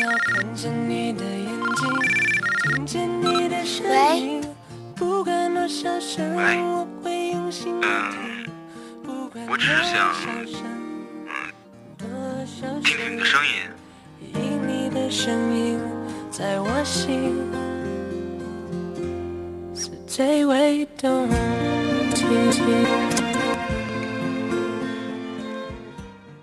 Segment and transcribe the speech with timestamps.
[0.00, 1.88] 要看着你的眼睛，
[2.64, 4.40] 听见你的声音。
[4.96, 8.46] 不管多少声，我会用心嗯，
[9.46, 10.10] 我只是想，
[11.98, 12.46] 嗯，
[12.82, 13.52] 听听你的声音。
[14.34, 15.78] 因你的声音，
[16.30, 17.36] 在我心
[19.74, 21.28] 是最为动
[22.14, 23.19] 听。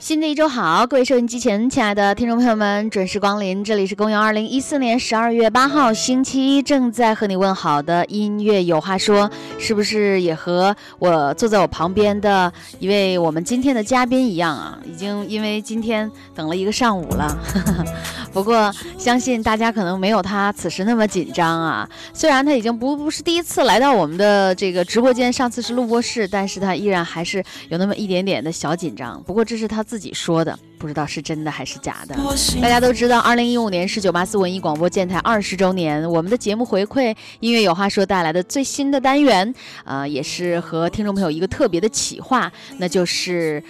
[0.08, 9.30] 新的一周好，各位收音机前亲爱的听众朋友们，准时光临，这里是公元二零一四年十二月八号星期一，正在和你问好的音乐有话说，
[9.60, 14.80] 是不是也和我坐在我旁边的一位我们今天的嘉宾一样啊？
[14.86, 17.38] 已经因为今天等了一个上午了，
[18.34, 21.90] 不过相信大家可能没有他此时那么紧张啊。
[22.14, 29.22] 虽然他已经不不是第一次来到我们的这个直播间，上次是录播室，但是他依然还是有那么一点点的小紧张。
[29.24, 32.16] 不过这是他自己说的，不知道是真的还是假的。
[32.62, 39.52] 大家都知道，二零一五年是九八四文艺广播电台二十周年，我们的节目回馈音乐有话说带来的最新的单元，
[39.84, 43.64] 呃，也是和听众朋友一个特别的企划，那就是。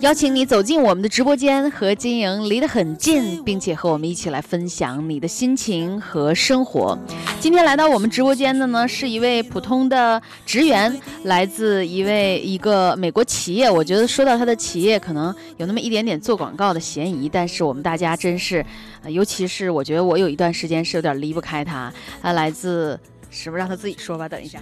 [0.00, 6.96] 邀请你走进我们的直播间，和金莹离得很近，并且和我们一起来分享你的心情和生活。
[7.40, 13.68] 今天来到我们直播间的呢，是一位普通的职员，来自一位一个美国企业。
[13.68, 18.64] 我觉得说到他的企业，可能有那么一点点做广告的嫌疑，但是我们大家真是，
[19.02, 21.92] 呃尤其是我觉得我有一段时间是有点离不开他。
[22.22, 22.98] 他来自。
[23.30, 24.28] 是不是让他自己说吧？
[24.28, 24.60] 等一下，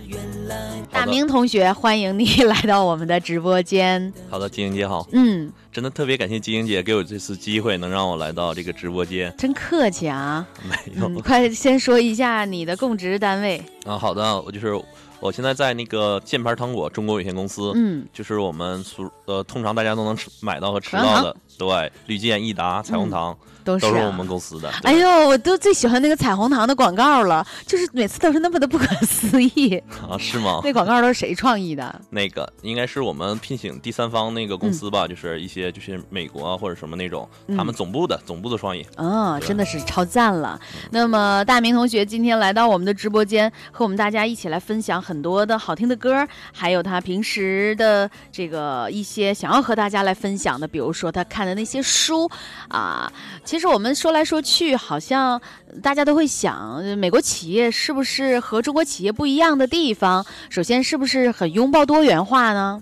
[0.90, 4.12] 大明同学，欢迎你 来到我们的直播间。
[4.28, 5.06] 好的，金英姐好。
[5.12, 9.30] 嗯，真的特别感谢金英姐给我这次机会，能让我来到这个直播间。
[9.36, 10.48] 真客气啊！
[10.66, 13.62] 没有，嗯，快先说一下你的供职单位。
[13.84, 14.74] 啊，好的，我就是
[15.20, 23.36] 我现在在那个箭牌糖果中国有限公司，嗯，就是我们所呃通常大家都能吃买到和吃到的，对，绿箭、益达、彩虹糖。
[23.66, 24.70] 都是、啊、都是我们公司的。
[24.84, 29.76] 哎呦，我都最喜欢那个彩虹糖的广告了，就是每次都是那么的不可思议
[30.08, 30.16] 啊？
[30.18, 30.60] 是吗？
[30.62, 32.00] 那广告都是谁创意的？
[32.08, 38.86] 那个应该是我们聘请第三方那个公司吧，嗯、就是一些就是美国啊或者什么那种，他们总部的、嗯、总部的创意。
[38.96, 40.58] 哦，真的是超赞了。
[40.90, 52.30] 那么大明同学今天来到我们的直播间，和我们大家一起来分享很多的好听的歌，还有他平时的这个一些想要和大家来分享的，比如说他看的那些书
[52.68, 53.12] 啊。
[53.44, 54.42] 其实我们说来说。
[54.46, 55.40] 去好像
[55.82, 60.24] 大家都会想，美国企业是不是和中国企业不一样的地方？
[60.48, 62.80] 首先，是不是很拥抱多元化呢？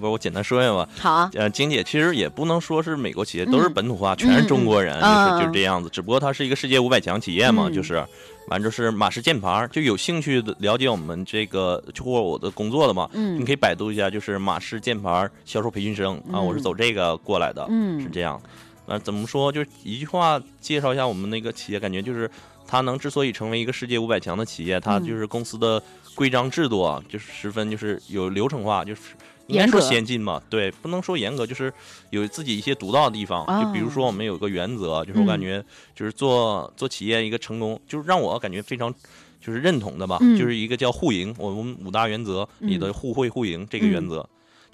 [0.00, 0.88] 不是，我简单说一下吧。
[0.98, 5.88] 好啊，呃，晶姐其实也不能说是美国企业都是本土化，嗯、全是中国人，嗯、就是就是这样子。
[5.90, 8.04] 只不过它是一个世界五百强企业嘛，嗯、就是，
[8.48, 18.40] 完就是马氏键盘，就有兴趣的了解我们这个或我的工作的嘛，嗯，你可以百度一下，就是马氏键盘销售培训生啊，我是走这个过来的，嗯，是这样。
[18.86, 19.52] 那怎么说？
[19.52, 22.30] 就是一句话介绍一下我们那个企业，感觉就是
[22.66, 25.82] 它能之所以成为一个世界五百强的企业，它就是公司的
[26.14, 29.00] 规章制度啊，就是十分就是有流程化，就是
[29.48, 30.40] 应该说先进嘛。
[30.48, 31.72] 对，不能说严格，就是
[32.10, 33.44] 有自己一些独到的地方。
[33.46, 35.64] 哦、就比如说我们有个原则，就是我感觉
[35.94, 38.94] 就是做做企业一个成功，就是让我感觉非常
[39.40, 44.28] 就是认同的吧，嗯、就是一个叫互赢，我们五大原则里的互惠互赢这个原则。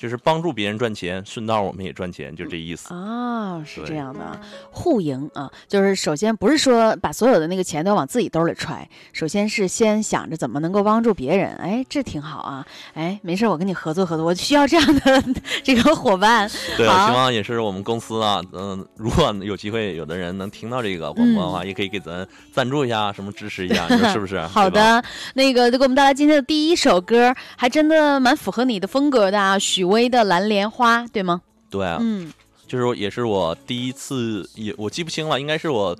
[0.04, 4.38] 嗯就是帮助别人赚钱，顺道我们也赚钱，就这意思啊，是这样的，
[4.70, 15.24] 互赢啊，就是首先不是说把所有的那个钱都往自己兜里揣，首先是先想着怎么能够帮助别人，哎，这挺好啊，哎，没事，我跟你合作合作，我需要这样的
[15.64, 16.50] 这个伙伴。
[16.76, 24.38] 对，我希望也是我们公司啊，嗯，如果有机会有的人能听到这个广播的话，嗯、也可以给咱赞助一下，什么支持一下，你说是不是？
[24.52, 29.93] 好的，那个就给我们带来今天的第一首歌，还真的蛮符合你的风格的啊，许。
[29.94, 31.40] 薇的蓝莲花，对吗？
[31.70, 32.32] 对啊，嗯，
[32.66, 35.96] 就是也是我第一次，也我记不清了，应该是我，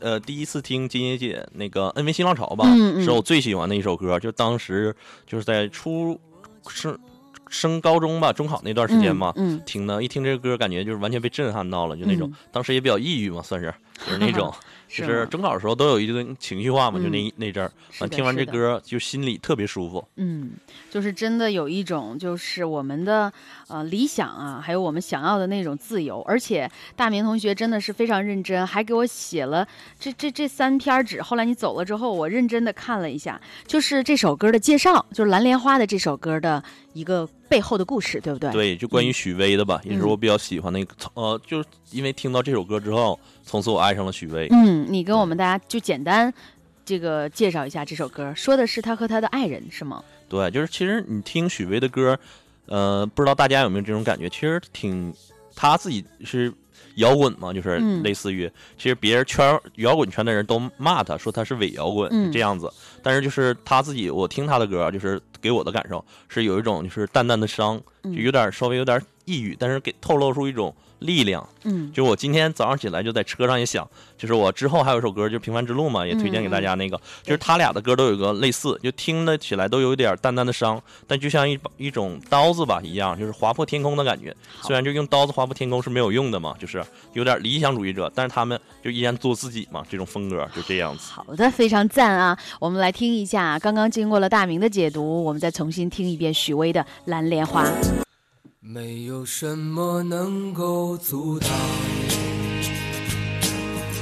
[0.00, 4.18] 呃，第一次听金姐姐那个《恩威新浪潮》吧，嗯嗯是我最喜欢的一首歌。
[4.18, 4.94] 就当时
[5.26, 6.18] 就是在初
[6.68, 6.98] 升
[7.48, 13.72] 升高中吧，中考那段时间嘛，嗯，嗯听的，一听这个歌，感觉就是完全被震撼到了，就那种，嗯、当时也比较抑郁嘛，算是
[14.06, 14.52] 就是那种。
[14.88, 20.06] 就是中考的时候都有一个情绪化嘛，嗯、就那那阵儿，完听完这歌就心里特别舒服。
[20.16, 20.52] 嗯，
[20.90, 23.32] 就是真的有一种就是我们的
[23.68, 26.22] 呃理想啊，还有我们想要的那种自由。
[26.22, 29.66] 而且大明同学真的是非常认真，还给我写了
[29.98, 31.20] 这这这三篇纸。
[31.20, 36.62] 后来你走了之后，我认真的看了一下，就是这首歌的介绍，就是《蓝莲花》的这首歌的
[36.92, 38.50] 一个背后的故事，对不对？
[38.52, 40.94] 对，就关于许巍的吧，嗯、也是我比较喜欢的一个。
[41.14, 44.48] 呃，就是因为听到这首歌之后，从此我爱上了许巍。
[44.50, 44.86] 嗯。
[44.88, 46.32] 你跟我们大家就简单
[46.84, 50.02] 这个介绍一下这首歌，说的是他和他的爱人是吗？
[50.28, 52.18] 对，就是其实你听许巍的歌，
[52.66, 54.28] 呃，不知道大家有没有这种感觉？
[54.28, 55.12] 其实挺
[55.54, 56.52] 他自己是
[56.96, 62.70] 摇滚嘛，就是嗯类似于，其实别人圈摇滚圈的人都骂他说他是伪摇滚、嗯这样子，
[63.06, 71.46] 但是就是他自己，我听他的歌，就是给我的感受是有一种就是淡淡的伤，就有点稍微有点抑郁，但是给透露出一种力量。
[71.64, 84.34] 嗯就我今天早上起来就在车上也想，就是我之后还有一首歌，就《平凡之路》嘛，也推荐给大家那个，就是他俩的歌都有个类似，就听得起来都有一点淡淡的伤，但就像一把一种刀子吧一样，就是划破天空的感觉。
[84.62, 86.84] 虽然就用刀子划破天空是没有用的嘛，就是
[87.14, 91.10] 有点理想主义者，但是他们就依然做自己嘛，这种风格就这样子。
[91.12, 92.38] 好的，非常赞啊！
[92.60, 97.64] 我们来听一下，刚刚经过了大明的解读，我们再重新听一遍许巍的《蓝莲花》。
[98.68, 101.48] 没有什么能够阻挡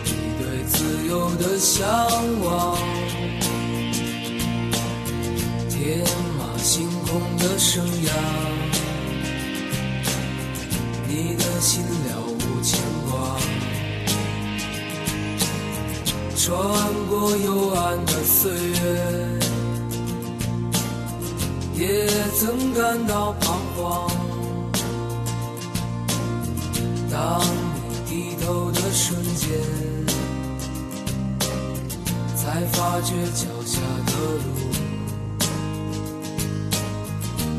[0.04, 1.86] 你对自由的向
[2.42, 2.78] 往，
[5.68, 6.02] 天
[6.38, 8.10] 马行空的生涯，
[11.08, 12.80] 你的心了无牵
[13.10, 13.36] 挂，
[16.38, 16.48] 穿
[17.10, 19.38] 过幽暗的岁月。
[21.76, 22.08] 也
[22.38, 24.33] 曾感到彷徨。
[27.14, 27.40] 当
[27.88, 29.48] 你低头的瞬间，
[32.34, 34.12] 才发觉脚下的
[34.42, 34.46] 路，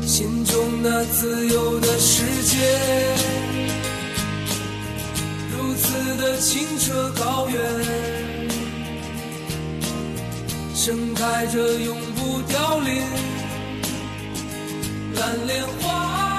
[0.06, 2.54] 心中那自由的世界，
[5.56, 7.58] 如此的清澈高远，
[10.74, 13.02] 盛开着永不凋零
[15.14, 16.35] 蓝莲花。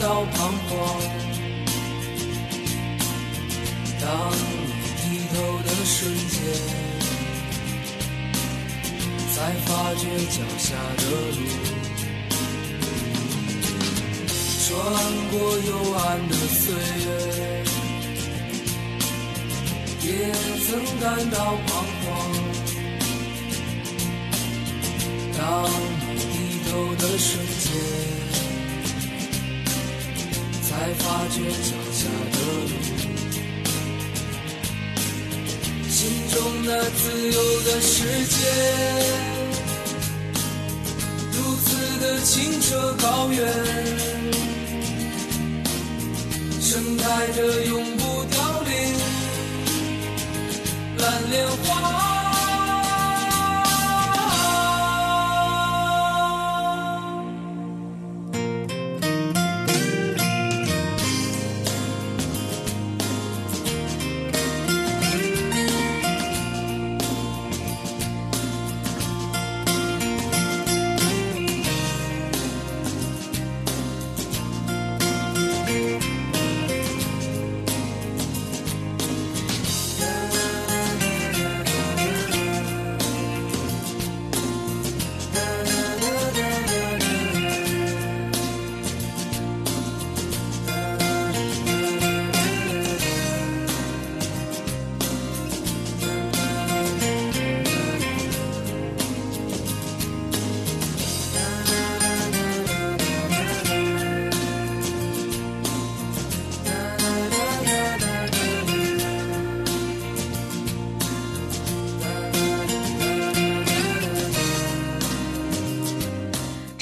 [0.00, 0.24] 到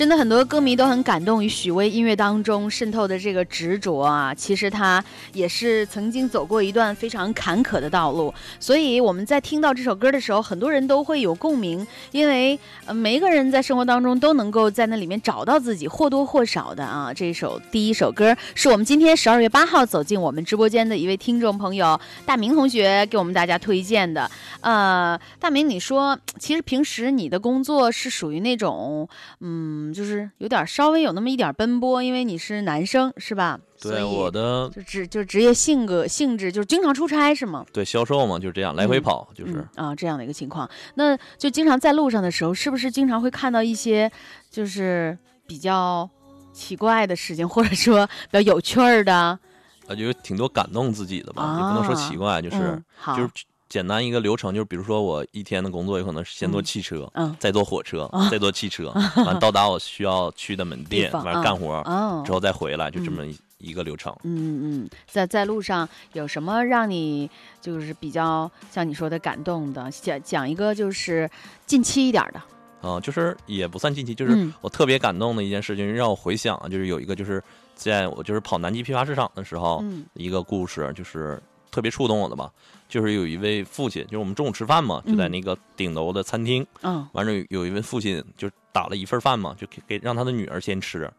[0.04, 12.60] 真的很多歌迷都很感动于许巍音乐当中渗透的这个执着啊，其实他也是曾经走过一段非常坎坷的道路，所以我们在听到这首歌的时候，很多人都会有共鸣，因为
[12.92, 17.10] 每一个人在生活当中都能够在那里面找到自己或多或少的啊。
[17.14, 24.30] 这首第一首歌是我们今天十二月八号走进我们直播间的一位听众朋友大明同学给我们大家推荐的。
[24.60, 29.08] 呃，大明，你说其实平时你的工作是属于那种
[29.40, 29.93] 嗯。
[29.94, 33.58] 就是有点稍微有那么一点奔波，因为你是男生是吧？
[33.80, 37.64] 对，我的就职就职业性格性质就是经常出差是吗？
[37.72, 40.68] 对，销售嘛，就是这样来回跑，就是啊这样的一个情况。
[40.94, 44.10] 那就经常在路上的时候，是不是经常会看到一些
[44.50, 46.08] 就是比较
[46.52, 49.14] 奇怪的事情，或者说比较有趣儿的？
[49.14, 52.82] 啊，就挺多感动自己的吧，也不能说奇怪，就是
[53.16, 53.30] 就是。
[53.74, 58.92] 简单一个流程就是，比如说我一天的工作有可能是先坐汽车，嗯，再坐火车，再坐汽车，
[59.26, 61.82] 完到达我需要去的门店，完干活，
[62.24, 63.24] 之后再回来，就这么
[63.58, 64.14] 一个流程。
[64.22, 67.28] 嗯嗯，在在路上有什么让你
[67.60, 69.90] 就是比较像你说的感动的？
[69.90, 71.28] 讲讲一个就是
[71.66, 72.88] 近期一点的。
[72.88, 77.42] 啊，就是也不算近期，就是我特别感动的一件事情，让我回想，就是有一个就是
[77.74, 80.06] 在我就是跑南极批发市场的时候，嗯。
[80.14, 81.42] 一个故事，就是
[81.74, 82.48] 特别触动我的吧。
[82.88, 86.64] 就是有一位父亲，就是我们中午吃饭嘛，就在那个顶楼的餐厅。
[86.82, 91.10] 嗯，完了有一位父亲就打了一份饭嘛，就给给让他的女儿先吃。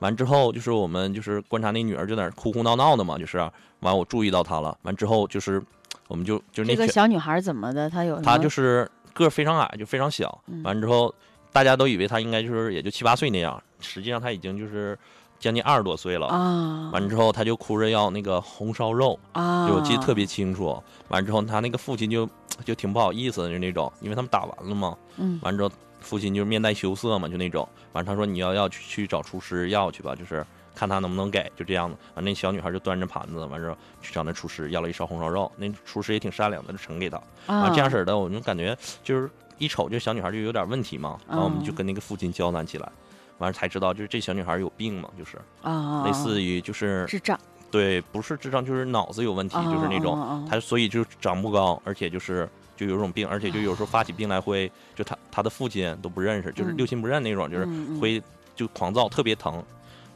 [0.00, 3.38] 完之后就是我们就是观察那女儿就在那哭哭闹闹的嘛，就是
[3.80, 4.76] 完我注意到她了。
[4.82, 5.62] 完之后就是
[6.08, 7.88] 我们就就那个小女孩怎么的？
[7.88, 10.38] 她有她就是个非常矮，就非常小。
[10.62, 11.14] 完之后
[11.52, 14.98] 大家都以为她应该就是也就七八岁那样，实际上她已经就是。
[15.38, 16.90] 将近二十多岁了啊！
[16.92, 19.68] 完之后，他就哭着要那个红烧肉啊！
[19.68, 20.82] 我记得特别清楚。
[21.08, 22.28] 完之后，他那个父亲就
[22.64, 24.96] 就挺不好意思的，就那种，因为他们打完了嘛。
[25.16, 25.38] 嗯。
[25.42, 27.68] 完之后，父亲就面带羞涩嘛，就那种。
[27.92, 35.50] 完，他说：“你要要去去找厨师要去吧，就是看他能不能给，就这样子。”完，那小女孩就端着盘子，完之后去找那厨师要了一勺红烧肉。
[35.56, 37.16] 那厨师也挺善良的，就盛给他。
[37.46, 37.70] 啊。
[37.70, 41.16] 这样式的，我就感觉就是一瞅，就小女孩就有点问题嘛。
[41.28, 42.90] 然后我们就跟那个父亲交谈起来。
[43.38, 47.38] 完了才知道，就是这小女孩有病嘛，就是啊，类似于就是智障，
[47.70, 57.66] 对，不是智障，就是脑子有问题，就是那种，她所以就长不高，而且就是就有种病，而且就有时候发起病来会，就她她的父亲都不认识，就是六亲不认那种，就是
[58.00, 58.22] 会
[58.54, 59.62] 就狂躁，特别疼。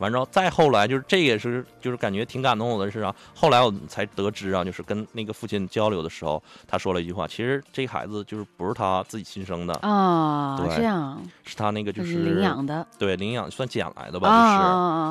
[0.03, 3.15] 完之后，再后来就是这也是就是感觉挺感动我的是啊。
[3.35, 14.63] 后来我才得知啊，就是跟那个父亲交流的时候，他说了一句话：其实这孩子就是不是他自己亲生的啊，这样是他那个就是领养的，对，领养算捡来的吧，就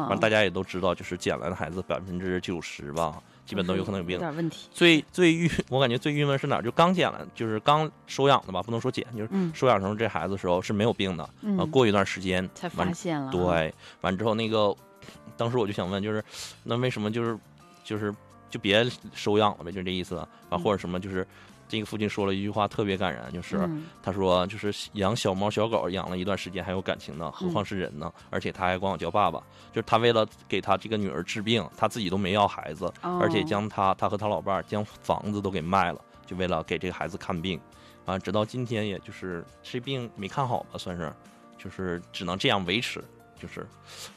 [0.05, 0.10] 是。
[0.10, 3.15] 完大家也都知道，就是捡来的孩子百分之九十吧。
[3.45, 4.67] 基本都有可能有病，有点问题。
[4.71, 6.62] 最最郁，我感觉最郁闷是哪儿？
[6.62, 11.24] 就刚捡了，就是刚收养的吧，不能说捡，就是收养成这孩子的时候是没有病的。
[11.57, 13.31] 啊，过一段时间才发现了。
[13.31, 14.75] 对，完之后那个，
[15.36, 16.24] 当时我就想问，就是
[16.63, 17.38] 那为什么就是
[17.83, 18.13] 就是
[18.50, 19.71] 就别收养了呗？
[19.71, 20.15] 就这意思
[20.50, 21.27] 啊，或者什么就是。
[21.72, 23.58] 这个父亲说了一句话特别感人，就是
[24.04, 28.12] 他说，就是养小猫小狗养了一段时间还有感情呢，何况是人呢？
[28.30, 29.40] 而且他还管我叫爸爸，
[29.72, 37.58] 就是他为了给他这个女儿治病，他自己都没要孩子，而且将他他和他老伴儿将房子都给卖了，就为了给这个孩子看病，
[38.06, 41.13] 啊，直到今天也就是这病没看好吧，算是，
[41.58, 43.01] 就是只能这样维持，
[43.40, 43.66] 就是，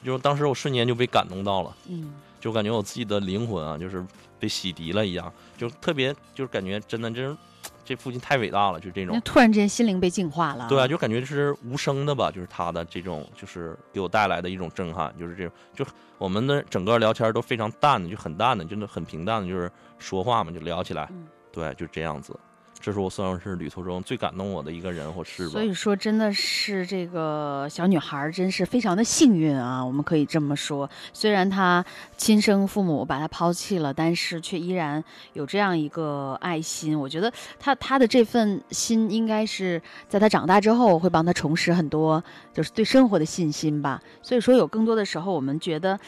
[0.02, 4.04] 就是当时我瞬间就被感动到了，嗯，就感觉我自己的灵魂啊，就是。
[4.44, 7.34] 被洗涤了一样，就特别就是感觉真的，这
[7.82, 9.18] 这父亲太伟大了，就这种。
[9.24, 10.68] 突然之间心灵被净化了。
[10.68, 15.86] 对啊，就感觉是无声的吧，就是他的这种，就是给我带来的一种震撼，就是这种，就
[16.18, 21.08] 我们的整个聊天都非常淡的，就很淡的，真的很平淡的，就是说话嘛，就聊起来，
[21.50, 22.38] 对，就这样子。
[22.84, 25.52] 这是我算是旅途中最感动我的一个人或事吧。
[25.52, 29.82] 所以说，真的是这个小女孩真是非常的幸运啊！
[29.82, 30.90] 我们可以这么说。
[31.14, 31.82] 虽然她
[32.18, 37.00] 亲生父母把她抛弃了，但是却依然有这样一个爱心。
[37.00, 42.22] 我觉得她她的这份心，应该是在她长大之后会帮她重拾很多，
[42.52, 44.02] 就是对生活的信心吧。
[44.20, 45.98] 所以说，有更多的时候，我们觉得，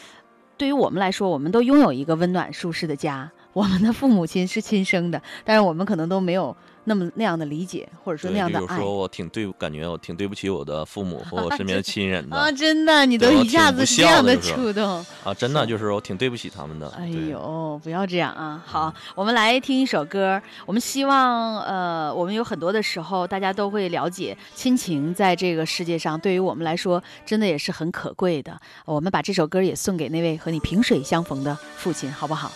[0.59, 3.33] 对于我们来说，我们都拥有一个温暖舒适的家。
[3.54, 6.54] 我们的父母亲是亲生的，但是我们可能都没有
[6.88, 8.62] 那么那样的理解，或者说那样的爱。
[8.62, 12.50] 有时候我挺对，感觉我挺对不起我的父母 和我身边的亲人的啊！
[12.52, 15.35] 真的，你都一下子这样的触动啊！
[15.35, 16.88] 真的就是我挺对不起他们的。
[16.90, 18.62] 哎呦，不要这样啊！
[18.64, 20.40] 好，我们来听一首歌。
[20.64, 28.57] 我们希望，呃，我们有很多的时候，大家都会了解亲情，在这个世界上，对于我们来说，真的也是很可贵的。
[28.85, 32.52] 我们把这首歌也送给那位和你萍水相逢的父亲，好不好？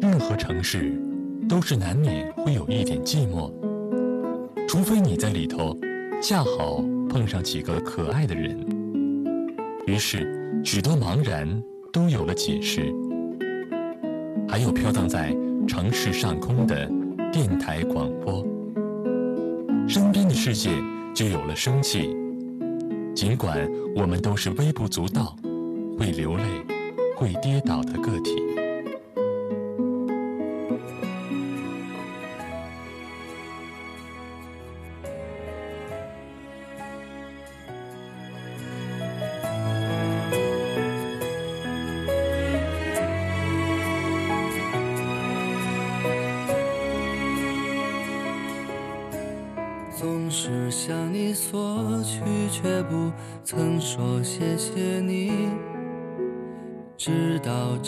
[0.00, 1.00] 任何城市
[1.50, 3.50] 都是难免会有一点寂寞，
[4.68, 5.76] 除非你在里头
[6.22, 8.56] 恰好碰上几个可爱的人，
[9.84, 11.60] 于是许多茫然
[11.92, 12.94] 都有了解释。
[14.48, 16.88] 还有飘荡在城市上空的
[17.32, 18.46] 电台广播，
[19.88, 20.70] 身边的世界
[21.12, 22.16] 就有了生气。
[23.12, 25.34] 尽管我们都是微不足道、
[25.98, 26.44] 会流泪、
[27.16, 28.49] 会跌倒的个体。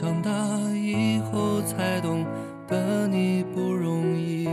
[0.02, 0.30] 长大
[0.74, 2.26] 以后才懂
[2.66, 4.48] 得你不容易。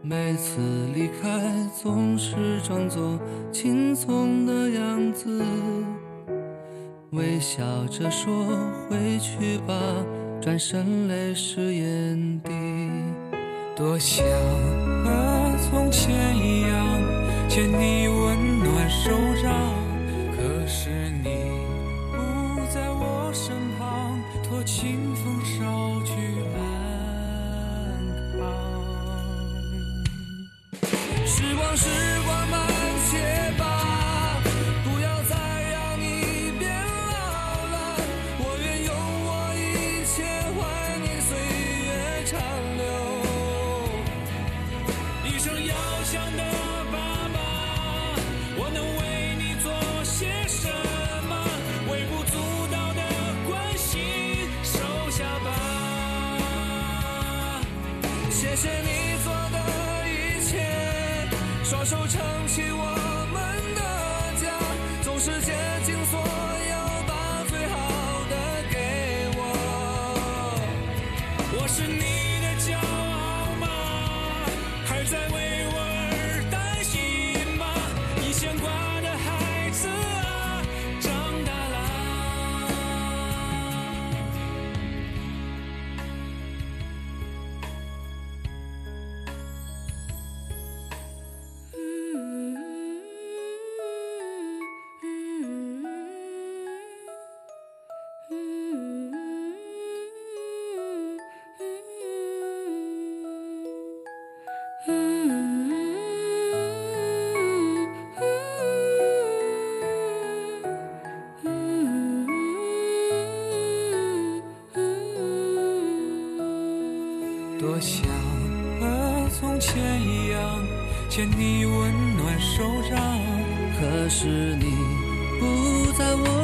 [0.00, 0.62] 每次
[0.94, 1.28] 离开
[1.76, 3.20] 总是装作
[3.52, 5.44] 轻松的样子，
[7.10, 8.32] 微笑着说
[8.88, 9.74] 回去吧，
[10.40, 12.50] 转身泪湿眼底。
[13.76, 14.24] 多想
[15.04, 16.98] 和从前一样
[17.46, 19.10] 牵你温暖手
[19.42, 19.52] 掌，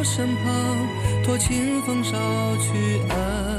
[0.08, 0.88] 身旁，
[1.22, 2.12] 托清风捎
[2.56, 3.57] 去安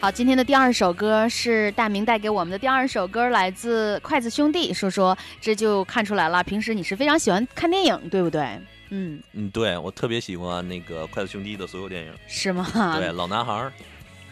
[0.00, 4.72] 好，今天的第二首歌是大明带给我们的第二首歌，来自筷子兄弟。
[4.72, 8.58] 说说，这就看出来了，平时你是非常喜欢看电影，对不对？
[8.88, 12.96] 嗯，嗯，对我特别喜欢那个筷子兄弟的所有电影，是吗？
[12.98, 13.70] 对，老男孩儿，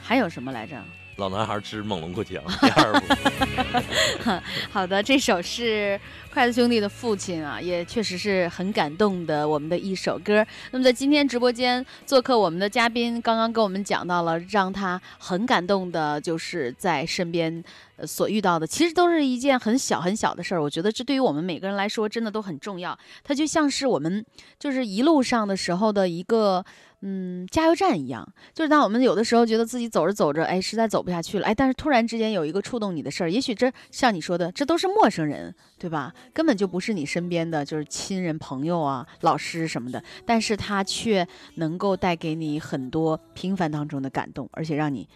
[0.00, 0.74] 还有什么来着？
[1.18, 4.40] 老男孩之猛龙过江第二部。
[4.70, 6.00] 好的，这首是
[6.32, 10.46] 筷子兄弟的父亲啊，也确实是很感动的我们的一首歌。
[10.70, 17.64] 那么在今天直播间做客我们的嘉宾，刚刚跟我们讲到了让他很感动的，就是在身边
[18.06, 20.62] 所遇到的，其实都是一件很小很小的事儿。
[20.62, 22.96] 我觉得这对于我们每个人来说，真的都很重要。
[23.24, 24.24] 它就像是我们
[24.56, 26.64] 就是一路上的时候的一个。
[27.00, 36.12] 嗯，加油站一样，就是当我们有的时候觉得自己走着走着，哎，实在走不下去了，哎，但是突然之间有一个触动你的事儿，也许这像你说的，这都是陌生人，对吧？
[36.32, 45.08] 根本就不是你身边的就是亲人、朋友啊、老师什么的，但是他却能够带给你很多平凡当中的感动，而且让你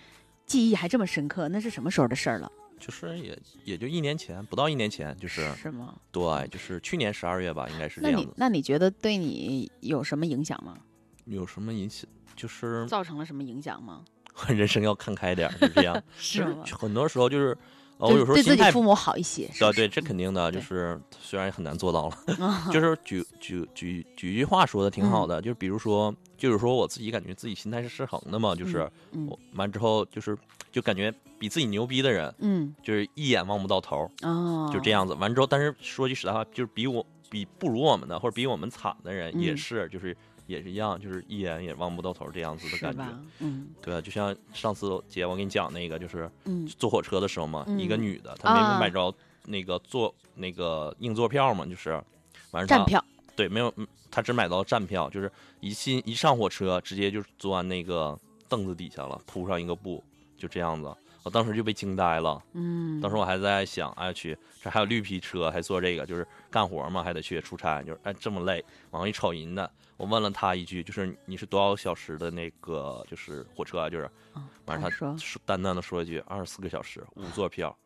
[0.46, 2.50] 记忆还这么深刻，那是什么时候的事儿了？
[2.78, 5.94] 就是也也就一年前，不到一年前，就是是吗？
[6.12, 8.34] 对，就是去年十二月吧，应该是这那你样子。
[8.36, 10.76] 那你觉得对你有什么影响吗？
[11.24, 12.08] 有什么影响？
[12.34, 14.02] 就是造成了什么影响吗？
[14.48, 16.02] 人生要看开点儿，是这样。
[16.16, 16.64] 是吗？
[16.78, 17.56] 很多时候就是，
[17.98, 30.36] 呃，我有时候对自己父母好一些，是对对，这肯定的，就是虽然也很难做到了， 啊就是举举举举一句话说的挺嗯好的，就是比如说，就是说我自己感觉自己心态是失衡的嘛，就是嗯我完之后就是
[30.72, 35.12] 就感觉比自己牛逼的人，嗯就是一眼望不到头，哦，就这样子。
[35.14, 43.04] 完之后，但是说句实在话，就是比我比不如我们的或者比我们惨的人也嗯是，就是也是一样，就是一眼也望不到头这样子的感觉。？
[43.40, 49.14] 嗯对啊，就像上次姐我给你讲那个，就是嗯坐火车的时候嘛，一个嗯女的，她没啊有买着
[49.46, 52.02] 那个坐那个硬座票嘛，就是
[52.50, 60.02] 完站票，对，没有，嗯她只买到站票，就是一进一上火车，直接就钻那个凳子底下了，铺上一个布，
[60.36, 60.94] 就这样子。
[61.24, 68.64] 我当时就被惊呆了，嗯，当时我还在想，哎去，这还有绿皮车，还坐这个，就是干活嘛，还得去出差，就是哎这么累。
[68.90, 73.88] 往上一瞅人呢，我问了他一句，就是你是多少小时的那个就是火车啊？
[73.88, 77.76] 就是，嗯完事他说淡淡的说一句二十四个小时五座票，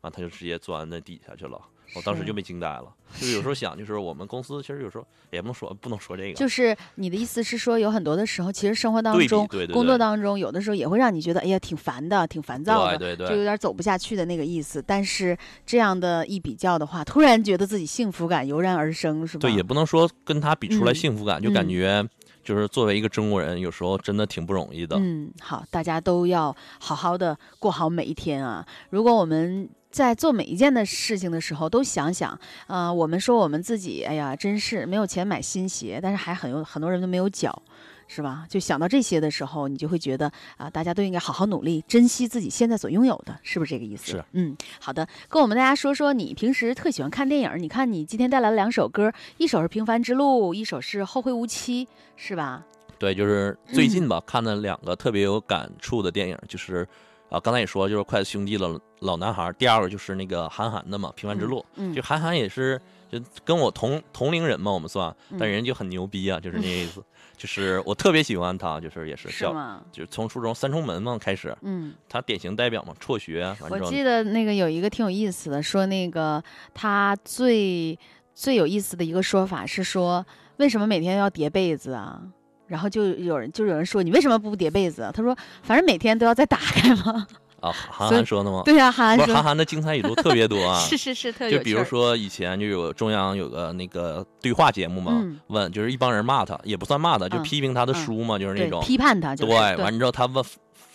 [0.00, 1.60] 完他就直接钻那底下去了。
[1.94, 2.84] 我当时就被惊呆了，
[3.18, 14.82] 就是有时候想，就是我们公司其实有时候也不能说不能说这个，就是你的意思是说，有很多的时候，其实生活当中、对对工作当中，有的时候也会让你觉得，哎呀，挺烦的，挺烦躁的，对对对就有点走不下去的那个意思。
[14.86, 19.40] 但是这样的一比较的话，突然觉得自己幸福感油然而生，是吧？
[19.42, 22.08] 对，也不能说跟他比出来嗯幸福感，就感嗯觉
[22.42, 24.96] 就是作为一个中国人，有时候真的挺不容易的。
[24.98, 28.66] 嗯，好，大家都要好好的过好每一天啊。
[28.88, 37.62] 如果我们在做每一件的事情的时候，都想想，呃，我们说我们自己，哎呀，真是没有钱买新鞋，但是还很有很多人都没有脚。
[38.08, 38.44] 是吧？
[38.46, 44.10] 就想到这些的时候，你就会觉得啊、大家都应该好好努力，珍惜自己现在所拥有的，是不是这个意思？
[44.12, 44.24] 是。
[44.32, 47.56] 嗯，好的，跟我们大家说说你平时特喜欢看电影儿。
[47.56, 52.62] 你看你今天带来了两首歌，一首是《平凡之路》，一首是《后会无期》，是吧？
[52.98, 56.86] 对，就是最嗯近吧，看了两个特别有感触的电影，就是
[57.32, 62.78] 啊，刚才也说，就是筷子兄弟的老男孩，第二个就是那个韩寒的嘛，《平凡之路》嗯，就韩寒也是
[63.10, 67.02] 就跟我同同龄人嘛，我们算，但嗯人就很牛逼啊，就是那意思。
[67.34, 69.82] 就是我特别喜欢他，就是也是小，是吗？
[69.90, 71.94] 就是从初中三重门嘛开始，嗯。
[72.08, 76.40] 他典型代表嘛，辍学完之后，我记得那个有一个挺有意思的，说那个
[76.74, 77.98] 他最
[78.34, 80.24] 最有意思的一个说法是说，
[80.58, 82.20] 为什么每天要叠被子啊？
[82.66, 85.10] 然后就有人就有人说你为什么不叠被子啊？
[85.14, 87.26] 他说反正每天都要再打开嘛。
[87.60, 88.62] 啊，韩 寒说的吗？
[88.64, 100.44] 对呀、韩寒说韩寒的精彩语录特别多啊， 是是是特有就比如说以前就有中央有个那个对话节目嘛，嗯问就是一帮人骂他，也不算骂他，就嗯批评他的嗯书嘛，就是那对种批判他就是，对完之后他问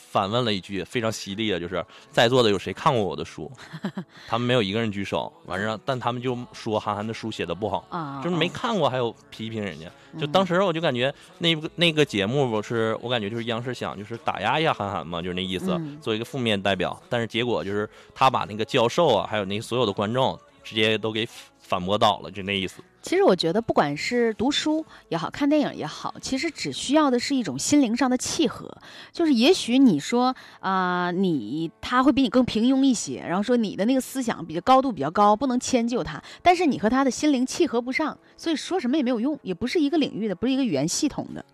[0.09, 3.51] 反问了一句非常犀利的，就是在座的有谁看过我的书？
[4.27, 7.85] 他们没有一个人举手，完事儿但他们就说韩寒的书写的不好。
[7.89, 9.85] 啊，就是没啊看过，还有批评人家。
[10.17, 16.99] 就嗯当时我就感觉那个那个节目，不是我感觉就是央视想就是打压一下韩寒嘛，就是那意思，嗯做一个负面代表。
[17.09, 21.27] 但是结果就是他把那个教授啊，还有那所有的观众直接都给
[21.59, 22.81] 反驳倒了，就那意思。
[23.07, 28.69] 其实我觉得，不管是读书也好看电影也好，其实只需要的是一种心灵上的契合。
[29.13, 41.45] 就是也许你说啊、你他会比你更平庸一些，然后说你的那个思想比较高度比较高，不能迁就他，但是你和他的心灵契合不上，所以说什么也没有用，也不是一个领域的，不是一个语言系统的。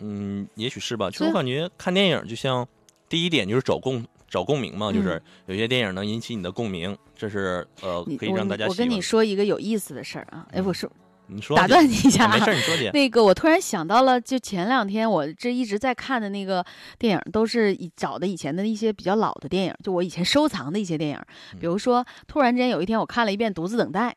[0.00, 1.08] 嗯，也许是吧。
[1.10, 2.66] 就所以我感觉看电影就像
[3.08, 9.00] 第一点就是找共找共鸣嘛，就是有些电影能引起你的共鸣，这是呃可以让大家我我跟你。
[9.08, 10.90] 说一个有意思的事儿啊，哎，我说
[11.28, 12.90] 你说打断你一下、啊没事，你说姐。
[12.92, 16.62] 那个，我突然想到了，就前两天我这一直在看的那个
[16.98, 21.18] 电影，都是以找的以前的一些比较老的电影，就我以前收藏的一些电影。
[21.58, 24.10] 比如说，突然之间有一天我看了一遍《独自等待》，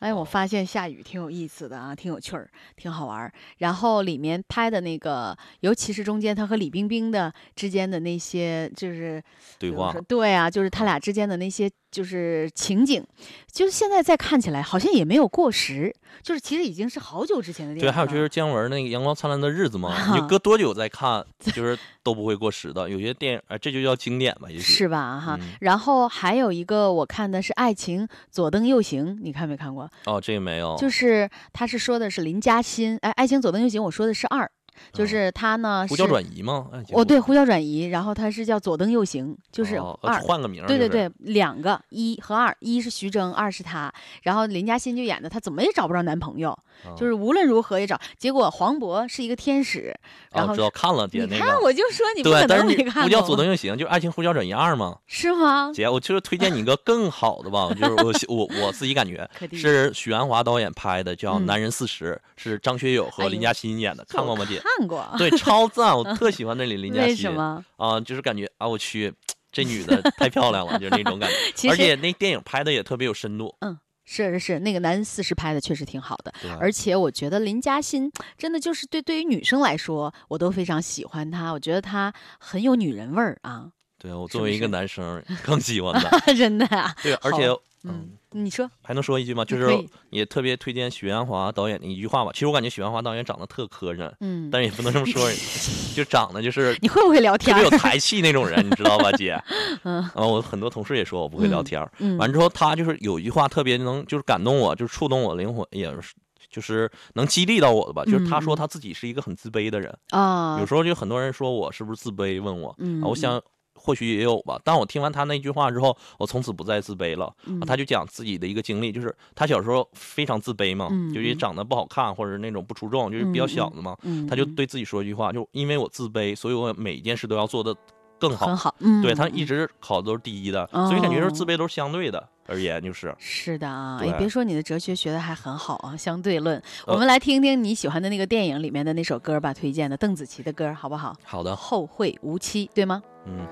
[0.00, 3.32] 哎，我发现下雨挺有意思的啊，挺有趣儿，挺好玩儿。
[3.58, 9.22] 然后里面拍的那个，尤其是中间他和李冰冰的之间的那些，就是
[9.58, 13.04] 对话对啊，就是他俩之间的那些就是情景，
[13.52, 21.22] 就是现在再看起来好像也没有过时，就是其实已经是好久之前的电影对，还有就是姜文那个《阳光灿烂的日子》嘛，啊你 搁多久再看，
[21.54, 22.88] 就是都不会过时的。
[22.88, 24.62] 有些电影，呃，这就叫经典吧，也许。
[24.62, 25.20] 是吧？
[25.20, 29.89] 哈，嗯然后还有一个我看的是《爱情左灯右行》，你看没看过？
[30.06, 30.76] 哦，这个没有。
[30.76, 34.50] 就是他是说的是林嘉欣，哎，《爱情左边右行》我说的是二，
[34.92, 36.68] 就是他呢是哦胡椒转移吗？
[36.72, 40.20] 哎，哦，对，呼叫转移，然后他是叫左灯右行，就是二。
[40.20, 40.66] 换个名儿。
[40.66, 43.92] 对对对，两个一和二，一是徐峥，二是他。
[44.22, 46.50] 然后林嘉欣就演的，她怎么也找不着男朋友，
[46.84, 48.00] 啊就是无论如何也找。
[48.18, 49.94] 结果黄渤是一个天使，
[50.32, 51.60] 然哦，后知道看了姐那你看，个。
[51.62, 54.96] 我就说你不对可，但是你能没看呼叫左灯右行，就是《爱情呼叫转移二》吗。
[55.06, 55.70] 是吗？
[55.74, 64.60] 姐，我就是推荐你一个更好的吧，就是我我我自己感觉 是许鞍华导演拍的，叫《嗯男人四十》，是张学友和林嘉欣演的， 看过吗，姐？
[64.78, 65.06] 看过。
[65.18, 67.16] 对，超赞，我特喜欢那里林嘉 为欣。
[67.16, 67.64] 什么？
[67.76, 69.12] 啊，就是感觉啊，我去，
[69.52, 71.68] 这女的太漂亮了， 就是那种感觉。
[71.70, 73.54] 而且那电影拍的也特别有深度。
[73.60, 73.78] 嗯
[74.12, 76.34] 是是是，那个男人四十拍的确实挺好的。
[76.58, 81.52] 而且我觉得林嘉欣真的就是对对于女生来说，我都非常喜欢她。
[81.52, 83.70] 我觉得她很有女人味儿啊，
[84.00, 86.10] 对我作为一个男生更喜欢的。
[86.34, 86.92] 真的啊。
[87.02, 87.46] 对，而且
[87.84, 89.44] 嗯嗯，，你说还能说一句吗？
[89.44, 89.66] 就是
[90.10, 92.30] 也特别推荐许鞍华导演的一句话吧。
[92.32, 95.36] 其实我感觉许鞍华导演长得特磕碜，嗯，但是也不能这么说人，
[95.94, 97.58] 就长得就是你会不会聊天儿？
[97.62, 99.38] 特别有才气那种人，你知道吧，姐？
[99.84, 101.86] 嗯啊，我很多同事也说我不会聊天。
[101.98, 106.14] 嗯，完之后，他就是有一句话特别能，就是感动我，就是触动我灵魂，也是
[106.50, 108.04] 就是能激励到我的吧。
[108.04, 113.40] 就是他说嗯他自己是一个很自卑的人，啊，有时候就很多人说我是不是自卑，问我，嗯，啊我想
[113.80, 114.60] 或许也有吧。
[114.62, 117.34] 但我听完他那句话之后，我从此不再自卑了。
[117.66, 123.96] 他就讲自己的一个经历，就是他小时候非常自卑嘛，嗯就是长得不好看或者那种不出众，就是比较嗯小的嘛。
[124.28, 127.74] 他就对自己说一句话，就因为我自卑，所以我每一件事都要做的
[128.20, 128.46] 更好。
[128.46, 136.56] 很好，嗯，对他嗯一直考的都是第一的，所以感觉是哦自卑都是相对的而言，就是是的啊，也，别说你的哲学学的还很好啊，相对论。
[136.86, 141.16] 呃我们来听听你喜欢的那个电影里面的那首歌吧，推荐的邓紫棋的歌，好不好？
[141.24, 143.02] 好的，后会无期，对吗？
[143.26, 143.46] 嗯。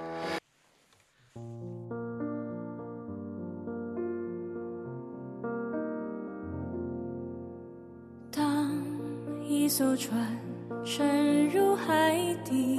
[8.30, 8.70] 当
[9.44, 10.38] 一艘船
[10.84, 12.78] 沉入海底，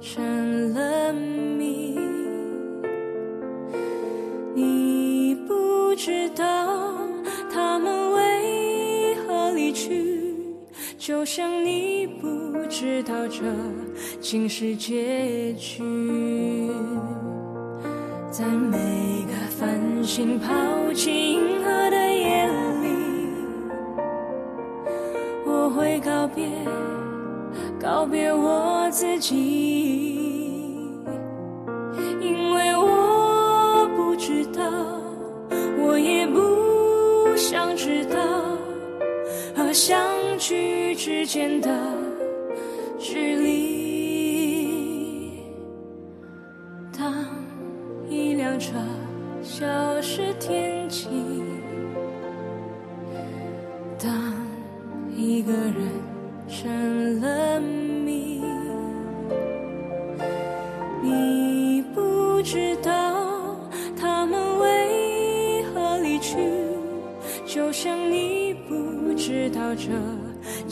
[0.00, 1.98] 成了谜，
[4.54, 6.44] 你不知道
[7.52, 10.36] 他们为何离去，
[10.96, 12.28] 就像你不
[12.68, 13.42] 知道这
[14.20, 15.82] 竟是结局。
[18.30, 18.78] 在每
[19.26, 22.46] 个繁星抛弃银河的夜
[22.82, 22.88] 里，
[25.44, 26.46] 我会告别，
[27.80, 30.90] 告别我自己，
[32.20, 34.62] 因为我不知道，
[35.78, 38.18] 我也不想知道，
[39.54, 40.00] 和相
[40.38, 41.70] 聚之间的
[42.98, 43.78] 距离。
[46.98, 47.14] 当
[48.10, 48.72] 一辆车
[49.40, 49.66] 消
[50.02, 51.08] 失天际，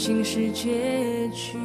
[0.07, 1.59] 竟是结局。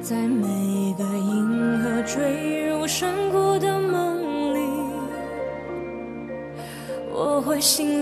[0.00, 4.60] 在每个银河坠入山谷的梦里，
[7.12, 7.99] 我会醒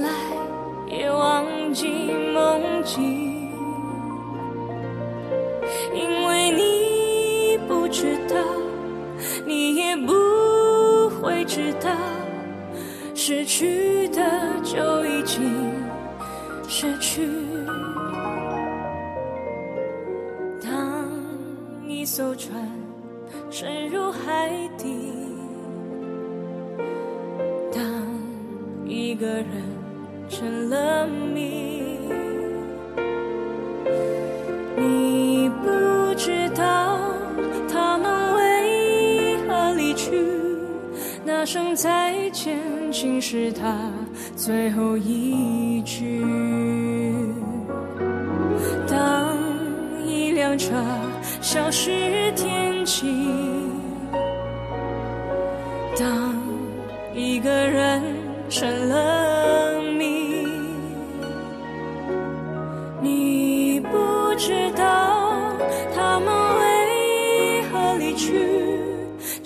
[22.18, 22.97] 艘船。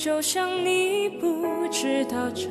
[0.02, 2.48] 就像你不知道这。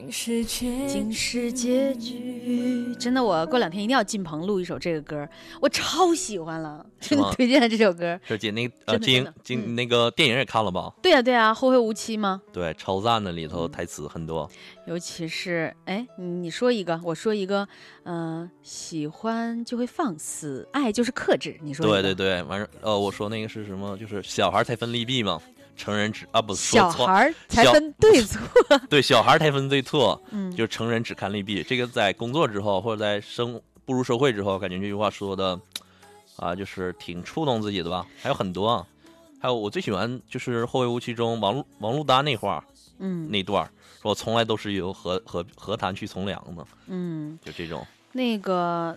[0.00, 2.94] 竟是结竟是结局。
[2.98, 5.28] 真的，我过两天一定要进棚录一首这个歌，
[5.60, 8.18] 我超喜欢了，真的推荐的这首歌。
[8.26, 10.90] 这姐那呃金真的真的金嗯那个电影也看了吧？
[11.02, 12.40] 对呀、对呀、后会无期吗？
[12.50, 14.50] 对，超赞的，里头台词很多。
[14.86, 17.68] 尤其是哎，你你说一个，我说一个，
[18.04, 21.58] 嗯、喜欢就会放肆，爱就是克制。
[21.62, 23.94] 你说对对对，完事呃，我说那个是什么？
[23.98, 25.38] 就是小孩才分利弊嘛，
[25.80, 28.40] 成人只啊不说错， 小孩儿才分对错。
[28.88, 31.62] 对小孩才分对错，嗯，就是成人只看利弊。
[31.62, 35.58] 这个在工作之后或者在生步入社会之后，感觉这句话说的
[36.36, 38.06] 啊，就是挺触动自己的吧。
[38.20, 38.86] 还有很多啊，
[39.40, 42.62] 还有我最喜欢就是《后会无期》中王王珞丹那话
[42.98, 43.64] 嗯那段，
[44.02, 47.86] 说我从来都是由和和和谈去从良的，嗯，就这种。
[48.12, 48.96] 那个。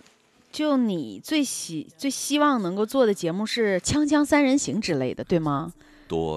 [0.52, 5.72] 就你最希最希望能够做的节目是《锵锵三人行》之类的，对吗？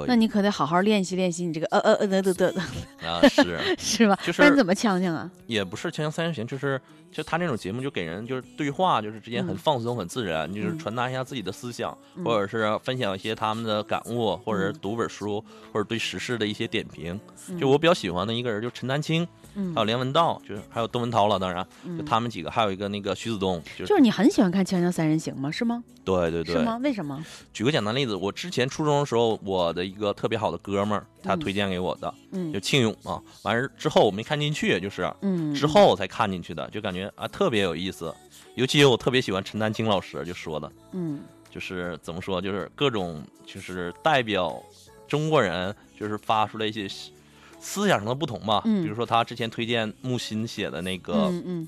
[0.07, 2.61] 那你可得好好练习练习你这个呃呃呃的的的的，
[3.07, 3.59] 啊，是。
[3.77, 4.17] 是吧？
[4.25, 5.29] 就是怎么呛呛啊？
[5.45, 6.79] 也不是《呛呛三人行》，就是
[7.11, 15.43] 就他那种节目就给人就是对话，就是之间很嗯放松、很自然，就是嗯传达一下自己的思想，嗯或者是分享一些他们的感悟，或者是嗯读本书，
[15.73, 17.19] 或者对时事的一些点评。
[17.49, 25.49] 嗯就我比较喜欢的一个人，就陈丹青，嗯还有梁文道，就是还有窦文涛了，当然就嗯他们几个，还有一个那个徐子东，就是就是你很喜欢看《锵锵三人行》吗？
[25.49, 25.83] 是吗？
[26.03, 26.55] 对对对。
[26.55, 26.77] 是吗？
[26.83, 27.23] 为什么？
[27.53, 33.21] 举个简单例子，我之前初中的时候，我的一个特别好的哥们儿，他嗯推荐给我的，嗯就庆勇啊。
[33.43, 38.13] 完事儿之后我没看进去，就是嗯，之后才看进去的，就感觉啊特别有意思。
[38.55, 41.19] 尤其我特别喜欢陈丹青老师就说的，嗯
[41.51, 44.63] 就是怎么说，就是各种就是代表
[45.07, 47.11] 中国人，就是发出来一些思
[47.59, 48.61] 思想上的不同吧。
[48.65, 51.67] 嗯比如说他之前推荐木心写的那个、嗯嗯，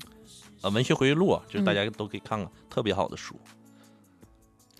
[0.62, 3.34] 呃文学回忆录，就是大嗯家都可以看看，特别好的书。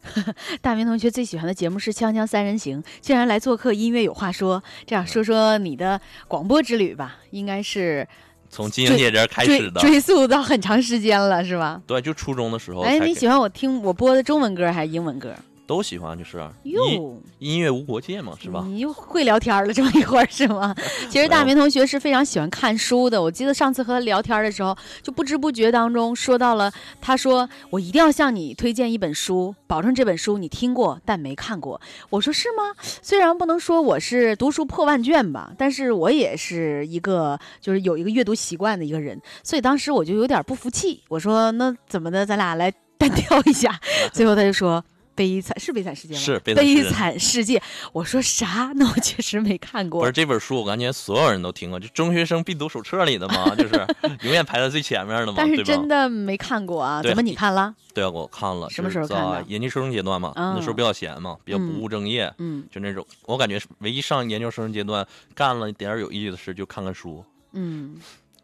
[0.61, 4.63] 大明同学最喜欢的节目是《锵锵三人行》，竟然来做客，音乐有话说。
[4.87, 8.07] 这样说说你的广播之旅吧，应该是
[8.49, 11.81] 从金鹰姐这儿开始的，追溯到很长时间了，是吧？
[11.87, 15.35] 对，就初中的时候哎，你喜欢我听我播的中文歌还是英文歌？
[15.71, 18.65] 都喜欢，就是音哟，音乐无国界嘛，是吧？
[18.67, 20.75] 你又会聊天了这么一会儿是吗？
[21.09, 23.23] 其实大明同学是非常喜欢看书的。
[23.23, 31.81] 我记得上次和他聊天的时候，就不知不觉当中说到了，他说我一定要向你推荐一本书，保证这本书你听过但没看过。
[32.09, 32.75] 我说是吗？
[33.01, 41.05] 虽然不能说我是读书破万卷吧，但是我也是一个就是有一个阅读习惯的一个人，所以当时我就有点不服气。
[41.09, 43.79] 我说那怎么的，咱俩来单挑一下。
[44.13, 44.85] 最后他就说。
[45.21, 46.21] 悲惨是悲惨世界吗？
[46.21, 46.55] 是悲
[46.85, 47.63] 惨世悲界。
[47.93, 48.73] 我说啥？
[48.77, 50.01] 那我 确实没看过。
[50.01, 53.87] 不是这本书，我感觉所有人都听过，就中学生必读手册里的嘛， 就是
[54.23, 55.63] 永远排在最前面的嘛，但是？
[55.63, 57.03] 真的没看过啊？
[57.03, 57.75] 怎么你看了？
[57.93, 67.23] 对啊，我看了，什么时候看的在研究生阶段嘛，嗯那时候比较闲嘛，比较不务正业，嗯就那种，我感觉唯一上研究生阶段干了点儿有意义的事，就看看书。
[67.53, 67.97] 嗯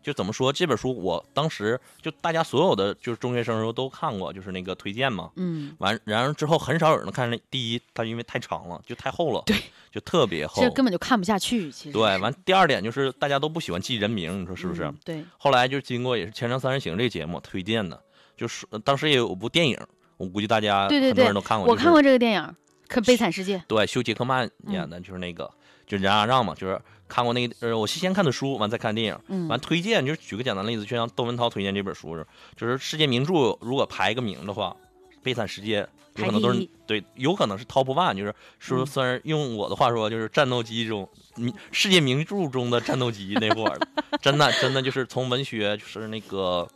[0.06, 5.32] 就怎么说这本书，我当时就大家所有的就是中学生时候都看过，就是那个推荐嘛。
[5.34, 9.56] 嗯，完，然后之后很少有人看那第一，它因为太长了，就太厚了，对，
[9.90, 10.70] 就特别厚这。
[10.70, 11.72] 根本就看不下去。
[11.72, 14.84] 其实对，完第二点就是大家都不喜欢记人名，你说是不是？
[14.84, 18.00] 嗯对，后来就经过也是《前程三人行》这个节目推荐的，
[18.36, 19.76] 就是呃当时也有部电影，
[20.18, 22.54] 我估计大家很多人都看过，就是我看过这个电影，
[22.86, 23.58] 可《悲惨世界》。
[23.66, 25.52] 对，休·杰克曼嗯演的就是那个，
[25.84, 29.48] 就冉阿让嘛，就是看过那个，呃，我先看的书，完再看电影，嗯。
[29.48, 32.16] 完推荐，就是举个简单例子，就像窦文涛推荐这本书，
[32.56, 34.76] 就是世界名著，如果排个名的话，
[35.22, 35.82] 《悲惨世界》
[36.16, 38.86] 有可能都是对，有可能是 top one，就是说，嗯。
[38.86, 43.78] 算是用我的话说，就是战斗机中，名世界名著中的战斗机那会儿，
[44.20, 46.66] 真的真的就是从文学就是那个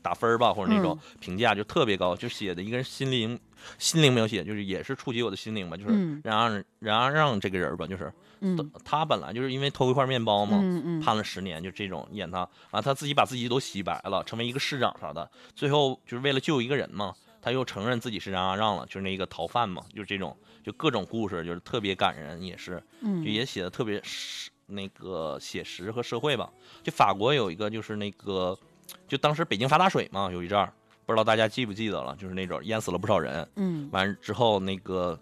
[0.00, 1.16] 打分儿吧，或者那种嗯。
[1.20, 3.38] 评价就特别高，就写的一个人心灵
[3.78, 26.50] 心灵描写，就是也是触及我的心灵吧，就是嗯冉阿冉阿让这个人吧，就是嗯他本来就是因为偷一块面包嘛，嗯嗯判了十年，就这种演他啊，他自己把自己都洗白了，成为一个市长啥的，最后就是为了救一个人嘛，他又承认自己是冉阿让了，就是那个逃犯嘛，就是这种就各种故事，就是特别感人，也是就嗯也写的特别实那个写实和社会吧。
[26.82, 28.56] 就法国有一个就是那个，
[29.08, 30.72] 就当时北京发大水嘛，有一阵儿，
[31.06, 33.48] 不知道大家记不记得了，就是那种淹死了不少人。
[33.56, 35.18] 嗯完之后，那个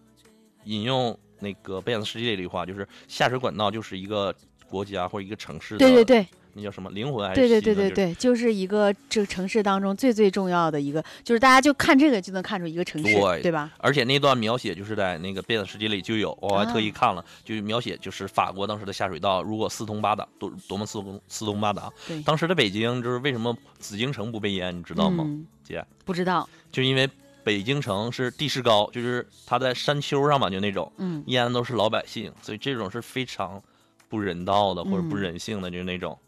[0.65, 4.35] 引用那个贝恩斯基这句话，就是下水管道就是一个
[4.69, 6.27] 国家或者一个城市的，对对对
[6.57, 13.73] 那叫什么灵魂还是对对对对对，就是一个这个城市当中最最重要的一个，就是大家就看这个就能看出一个城市，对对吧？
[13.79, 21.93] 而且那段描写就是在那个《贝恩斯基》里就有，我还特意啊看了，就是描写就是法国当时的下水道如果四通八达，多多么四通四通八达。
[22.07, 25.25] 对，当时的北京就是为什么紫禁城不被淹，你知道吗？
[25.27, 27.09] 嗯姐，不知道，就因为
[27.45, 31.23] 北京城是地势高，就是它在山丘上嘛，就那种嗯。
[31.27, 33.63] 淹的都是老百姓，所以这种是非常
[34.09, 35.21] 不人道的或者不嗯。
[35.21, 36.19] 人性的，就是那种。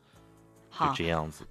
[0.79, 1.43] 就，这样子。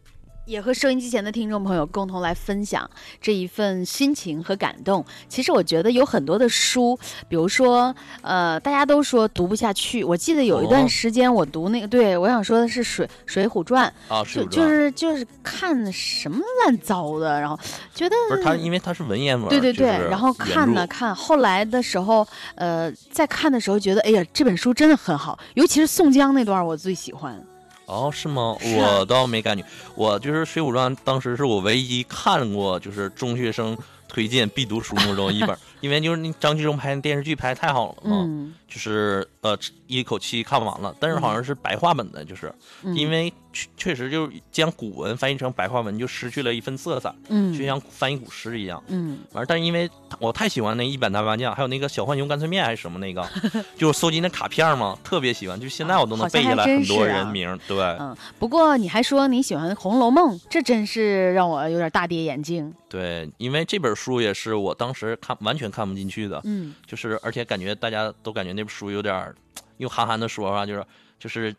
[0.46, 2.90] 也和收音机前的听众朋友共同来分享
[3.20, 5.04] 这一份心情和感动。
[5.28, 10.04] 其实我觉得有很多的书，比如说，呃，大家都说读不下去。
[10.04, 17.58] 我记得有一段哦时间我读那个，对我想说的是水《水浒传啊，》，就就水浒传是就是看什么乱糟的，然后
[17.94, 27.44] 觉得不是它，因为它是文言文儿，对对对，然后看呢看，后来的时候，呃，在看的时候觉得，哎呀，这本书真的很好，尤其是宋江那段我最喜欢。
[27.86, 28.56] 哦，是吗？
[28.60, 29.64] 是啊我倒没感觉，
[29.96, 33.78] 我就是《水浒传》，当时是我唯一看过就是中学生
[34.08, 39.58] 推荐必读书目中一本，因为就是那张纪中拍的电视剧拍得太好了嘛，嗯，就是呃
[39.88, 42.54] 一口气看完了，但是好像是白话本的，就是、
[42.84, 48.84] 嗯因为确确实就是将古文翻译成白话文就失去了一份色彩，嗯就像翻译古诗一样。
[48.88, 53.26] 嗯完事，但是因为我太喜欢那一板大麻将，还有那个小浣熊干脆面还是什么那个，
[53.78, 57.58] 就是搜集那卡片嘛，特别喜欢，就现在我都能背下来很多人名。
[57.68, 62.74] 对，嗯，不过你还说你喜欢《红楼梦》，这真是让我有点大跌眼镜。
[62.90, 69.36] 对，因为这本书也是我当时看完全看不进去的，嗯就是而且感觉大家都感觉那本书有点儿
[69.78, 70.86] 用韩寒的说法，就是
[71.20, 71.56] 就是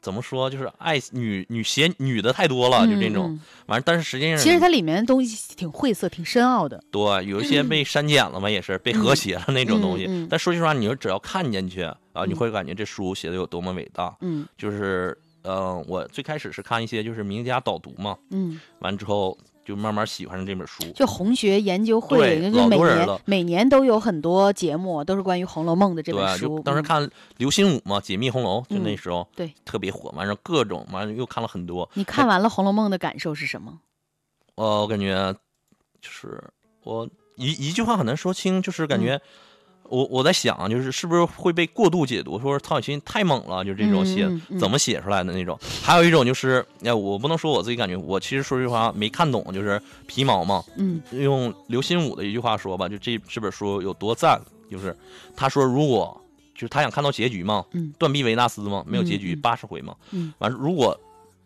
[0.00, 3.30] 怎么说，就是爱女女写女的太多了，就这种。
[3.30, 6.82] 嗯完了，但是实际上其实它里面的东西挺晦涩、挺深奥的。
[6.90, 10.06] 对有一些被删减了嘛，也是被和谐了那种东西。
[10.06, 11.82] 嗯嗯但说句实话，你说只要看进去
[12.12, 14.12] 啊，你会感觉这书写的有多么伟大。
[14.22, 20.82] 嗯就是呃，我最开始是看一些就是名家导读嘛，嗯，完之后就慢慢喜欢上这本书。
[20.94, 26.58] 就红学研究会，就每年每年都有很多节目，都是关于《红楼梦》的这本，书。
[26.58, 31.88] 就当时嗯看刘心武嘛，《解密红楼》，就那嗯时候对特别火，完了各种，完了又看了很多。
[31.94, 33.80] 你看完了《红楼梦》的感受是什么？
[34.56, 35.34] 呃，我感觉
[36.00, 36.42] 就是
[36.82, 39.20] 我一一句话很难说清，就是感嗯觉
[39.90, 45.58] 我我在想，就是是不是会被过度解读，说曹雪芹太猛了，就这种写、嗯嗯嗯怎么写出来的那种。
[45.82, 50.64] 还有一种就是，哎，我不能说我自己感觉，我其实说句话没看懂，就是皮毛嘛。
[50.76, 54.96] 嗯用刘心武的一句话说吧，就这这本书有多赞，就是
[55.36, 56.18] 他说如果
[56.54, 60.98] 就是他想看到结局嘛，嗯断臂维纳斯嘛，没有结局，八十回嘛，嗯完如果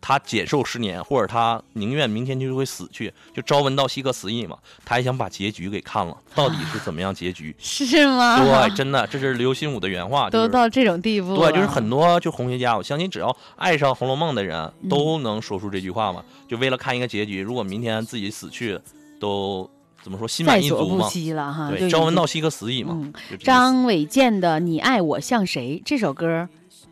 [0.07, 7.53] 他减寿十年，或者他宁愿明天就会死去，就朝闻道夕可死矣嘛，他还想把结局给看了，到底是怎么样结局？
[7.57, 8.37] 是吗？
[8.37, 11.49] 对，真的，这是刘心武的原话，就是都到这种地步了。
[11.51, 16.23] 对，就是很多就红学家，我相信只要爱上《红楼梦》的人嗯都能说出这句话嘛。
[16.47, 18.79] 就为了看一个结局，如果明天自己死去，
[19.19, 19.67] 都
[20.03, 21.09] 怎么说心满意足嘛？
[21.09, 21.71] 惜了哈。
[21.71, 23.11] 对，朝闻道夕可死矣嘛。
[23.39, 26.47] 张伟健的《你爱我像谁》这首歌，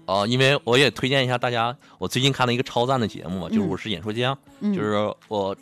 [0.06, 3.70] 啊、因为我也推荐一下大家，我最近看了一个超赞的节目嘛，就是嗯。
[3.70, 5.56] 我是演说家，嗯，就是我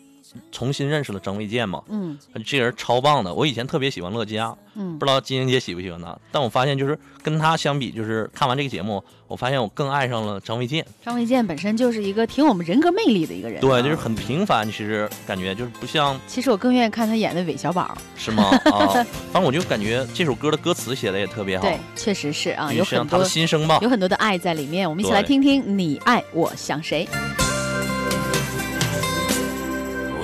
[0.51, 3.33] 重新认识了张卫健嘛，嗯这人超棒的。
[3.33, 10.85] 我以前特别喜欢乐嘉，嗯不知道金英姐喜不喜欢他，但我发现就是跟他相比，就是看完这个节目，我发现我更爱上了张卫健。
[11.01, 14.01] 张卫健本身就是一个挺有人格魅力的一个人、啊，对，就是。
[14.01, 18.45] 很平凡，其实感觉就是不像其实我更愿意看他演的韦小宝，是吗？
[18.73, 18.87] 啊，
[19.31, 23.77] 反正我就感觉这首歌的歌词写的也特别好，对，确实是啊，有很多他的心声吧。
[23.83, 24.89] 有很多的爱在里面。
[24.89, 27.07] 我们一起来听听《你爱我想谁》。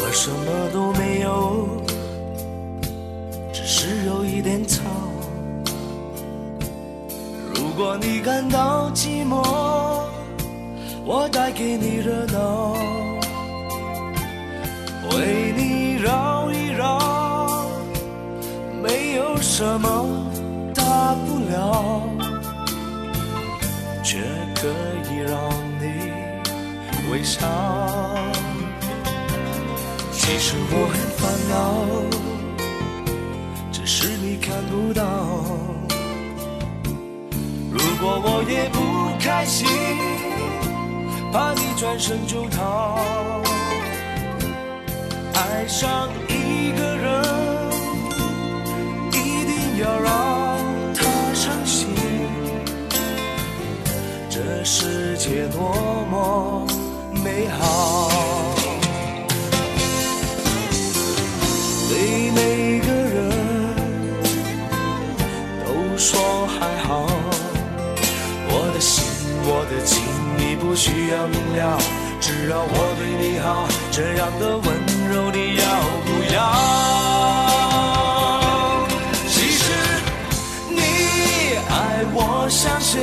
[0.07, 1.67] 我什么都没有，
[3.51, 4.85] 只是有一点草。
[7.53, 9.43] 如果你感到寂寞，
[11.03, 12.77] 我带给你热闹，
[15.11, 17.67] 为你绕一绕，
[18.81, 20.07] 没有什么
[20.73, 22.01] 大不了，
[24.01, 24.21] 却
[24.55, 24.69] 可
[25.11, 25.37] 以让
[25.81, 26.13] 你
[27.11, 27.45] 微笑。
[30.27, 31.55] 其实我很烦恼
[33.71, 35.01] 只是你看不到
[37.71, 38.77] 如果我也不
[39.23, 39.65] 开心
[41.31, 42.99] 怕你转身就逃
[45.33, 47.23] 爱上一个人
[49.13, 50.11] 一定要让
[50.93, 51.87] 他伤心
[54.29, 55.73] 这世界多
[56.11, 56.67] 么
[57.23, 58.16] 美好
[70.77, 71.75] 需要明了，
[72.21, 74.67] 只要我对你好，这样的温
[75.09, 75.65] 柔你要
[76.05, 76.37] 不要？
[79.27, 79.63] 其实
[80.69, 80.77] 你
[81.67, 83.01] 爱我，相信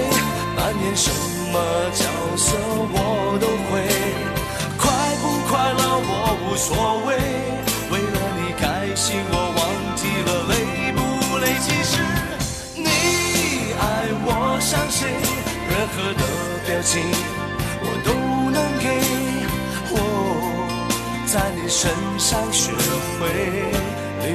[0.55, 1.11] 扮演什
[1.51, 1.59] 么
[1.93, 2.07] 角
[2.37, 2.55] 色
[2.95, 2.97] 我
[3.43, 3.83] 都会，
[4.79, 4.87] 快
[5.21, 6.71] 不快乐我无所
[7.07, 7.19] 谓，
[7.91, 9.61] 为了你开心我忘
[9.99, 10.55] 记了累
[10.95, 10.99] 不
[11.43, 11.45] 累。
[11.59, 11.99] 其实
[12.77, 12.87] 你
[13.81, 13.83] 爱
[14.25, 15.09] 我，相信
[15.69, 16.23] 任何的
[16.69, 17.03] 表情。
[18.05, 18.13] 都
[18.51, 18.85] 能给。
[19.91, 19.97] 我
[21.27, 22.73] 在你身上学
[23.19, 23.29] 会
[24.23, 24.29] 流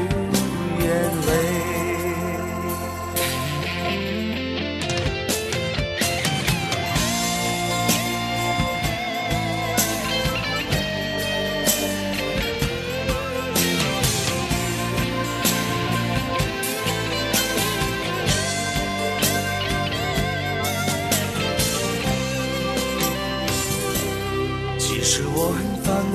[0.80, 0.88] 眼
[1.28, 1.59] 泪。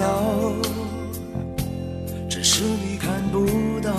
[0.05, 0.13] 很烦恼，
[2.29, 3.47] 只是你看不
[3.81, 3.91] 到。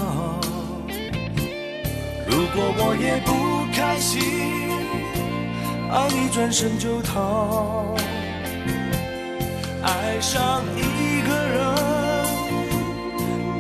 [2.28, 3.32] 如果我也不
[3.74, 4.22] 开心，
[5.92, 7.96] 爱你转身就逃。
[9.82, 11.60] 爱上一个人，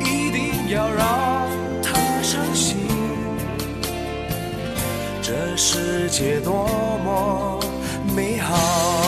[0.01, 1.49] 一定要让
[1.81, 2.77] 他伤心。
[5.21, 6.67] 这世界多
[7.03, 7.59] 么
[8.15, 9.04] 美好。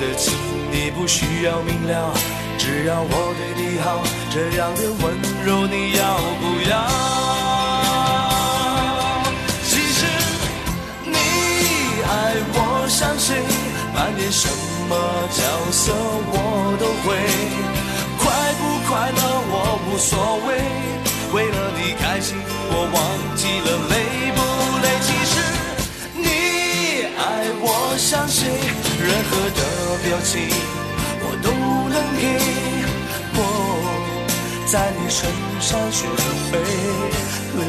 [0.00, 0.32] 的情，
[0.70, 2.14] 你不需要明了，
[2.56, 5.02] 只要我对你好，这样的温
[5.44, 6.72] 柔你要不要？
[9.64, 10.06] 其实
[11.04, 11.16] 你
[12.06, 12.10] 爱
[12.54, 13.42] 我像谁，
[13.92, 14.48] 扮演什
[14.88, 14.94] 么
[15.30, 15.42] 角
[15.72, 15.92] 色
[16.30, 17.06] 我都会，
[18.18, 19.20] 快不快乐
[19.50, 19.54] 我
[19.86, 20.48] 无所谓。
[21.32, 22.36] 为了你开心，
[22.70, 22.96] 我忘
[23.36, 24.37] 记了累。
[27.60, 29.62] 我相信，任何的
[30.04, 30.48] 表情
[31.20, 31.50] 我都
[31.90, 32.24] 能给。
[33.34, 33.38] 我
[34.66, 35.18] 在你身
[35.60, 36.06] 上学
[36.50, 36.52] 会
[37.54, 37.60] 流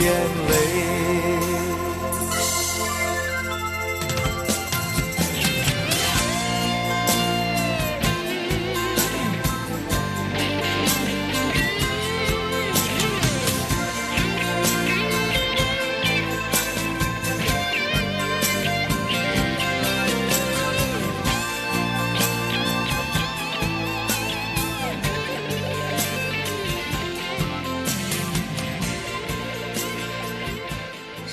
[0.00, 0.04] 眼
[0.48, 0.93] 泪。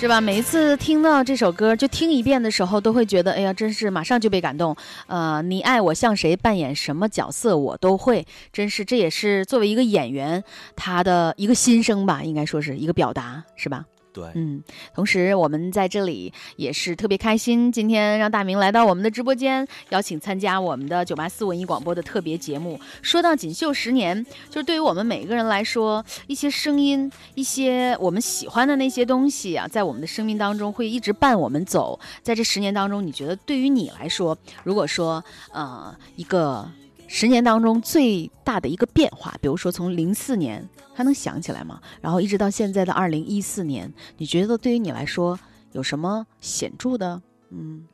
[0.01, 0.19] 是吧？
[0.19, 4.75] 每一次听到这首歌，就听一遍的时候，都会觉得，哎呀，真是马上就被感动。
[5.05, 10.43] 呃，你爱我像谁，扮演什么角色我都会，真是这也是作为一个演员
[10.75, 13.85] 他的一个心声吧，应该说是一个表达，是吧？
[14.13, 14.61] 对，嗯，
[14.93, 22.79] 同时我们在这里也是特别开心，今天让大明来到我们的直播间，邀请参加我们的九八四文艺广播的特别节目。
[23.01, 31.99] 说到锦绣十年，就是对于我们每一个人来说，一些声音，一些我们喜欢的那些东西啊，在我们的生命当中会一直伴我们走。
[32.21, 36.69] 在这十年当中，你觉得对于你来说，如果说呃一个
[37.13, 40.67] 十年当中最大的一个变化，比如说从零四年。
[40.93, 41.81] 还能想起来吗？
[42.01, 45.39] 然后一直到现在的二零一四年，你觉得对于你来说
[45.71, 47.87] 有什么显著的嗯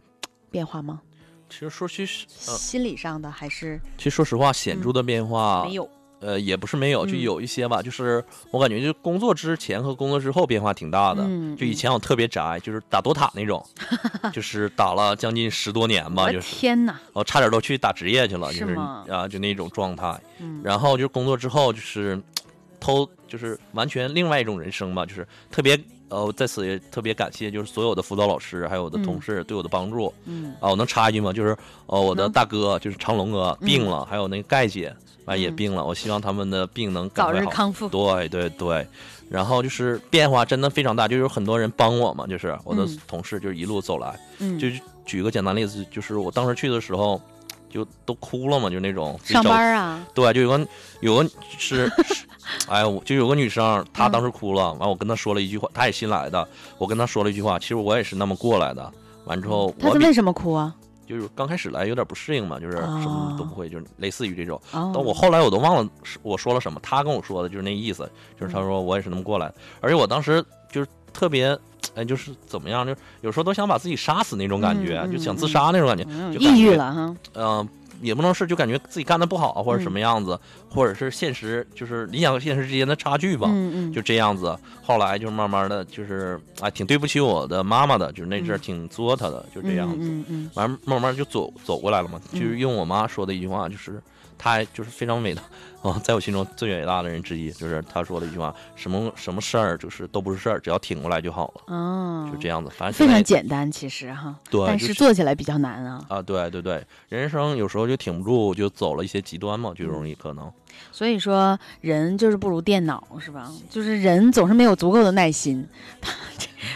[0.50, 1.00] 变化吗？
[1.48, 5.88] 其实说句实，呃，心理上的还是其实说实话，显著的变化、没有。
[6.20, 7.82] 呃，也不是没有，就嗯有一些吧。
[7.82, 11.24] 就是我感觉，就工作之前和工作之后变化挺大的。
[11.28, 13.64] 嗯就以前我特别宅，就是打多塔那种，
[14.34, 17.00] 就是打了将近十多年吧，就是天哪！
[17.14, 20.20] 我差点都去打职业去了，就是吗啊，就那种状态。
[20.40, 22.20] 嗯，然后就工作之后，就是
[22.80, 25.80] 偷，就是完全另外一种人生吧，就是特别
[26.10, 30.14] 呃，在此也特别感谢，就是所有的辅导老师还有我的同事对我的帮助。
[30.26, 31.34] 嗯啊，我能插一句吗？
[31.34, 34.96] 就是呃，我的大哥就是长龙哥病了，还有那个盖姐
[35.26, 37.90] 完也嗯病了，我希望他们的病能赶早快康复。
[37.90, 38.88] 对对对，
[39.30, 44.68] 然后就是变化真的非常大，就有很多人帮我嘛，就是我的嗯同事就是一路走来，嗯，就
[45.06, 47.22] 举个简单例子，就是我当时去的时候
[47.70, 50.68] 就都哭了嘛，就那种上班啊，对，就有个
[51.02, 52.27] 有个是， 是
[52.68, 56.48] 哎呀，我就有个女生，她嗯当时哭了，完我跟她说了一句话，她也新来的，
[56.78, 58.92] 我跟她说了一句话，其实我也是那么过来的。
[59.26, 60.74] 完之后，我比他是为什么哭啊？
[61.06, 64.62] 就是刚开始来有点不适应嘛，就是什么都哦不会，就是类似于这种。
[64.72, 68.10] 哦，但我后来我都忘了是我说了什么，她跟我说的就是那意思，
[68.40, 71.58] 就是她说我也是那么过来的，而且我当时就是特别，
[71.96, 77.16] 哎，就是怎么样，就是有时候都想把自己杀死那种感觉，就想自杀那种感觉，嗯就感觉抑郁了哈。
[77.36, 77.68] 嗯、
[78.02, 80.40] 也不能是就感觉自己干的不好或者什么样子，
[80.70, 83.48] 或者是现实就是理想和现实之间的差距吧。
[83.50, 88.60] 嗯嗯，就这样子，后来就慢慢的就是哎，挺对不起我的妈妈的，就是那阵儿嗯。
[88.60, 89.98] 挺作她的，就这样子。
[90.02, 94.02] 嗯嗯完、慢慢就走走过来了嘛，嗯就是用我妈说的一句话，就是
[94.38, 95.42] 她就是非常伟大
[95.84, 102.70] 啊，在我心中最伟大的人之一，就是他说的一句话，什么什么事儿就是都不是事儿，只要挺过来就好了，嗯，哦，就这样子。
[102.76, 106.04] 反正非常简单，其实哈，对，但是做起来比较难啊。
[106.10, 110.52] 啊，对对对，人生有时候就挺不住，就走了一些极端嘛，就嗯容易可能。
[110.92, 113.52] 所以说，人就是不如电脑，是吧？
[113.70, 115.66] 就是人总是没有足够的耐心。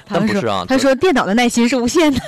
[0.06, 2.20] 他 不是啊，他说电脑的耐心是无限的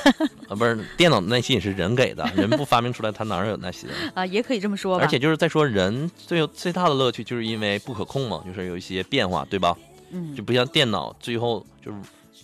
[0.50, 3.96] 啊，不是电脑的耐心也是人给的，人不发明出来，他哪儿有耐心啊？
[4.22, 5.04] 啊，也可以这么说吧。
[5.04, 9.78] 而且就是在说人最有最大的乐趣，就是因为不可控嘛，就是有一些变化，对吧？
[10.12, 11.98] 嗯就不像电脑最后就是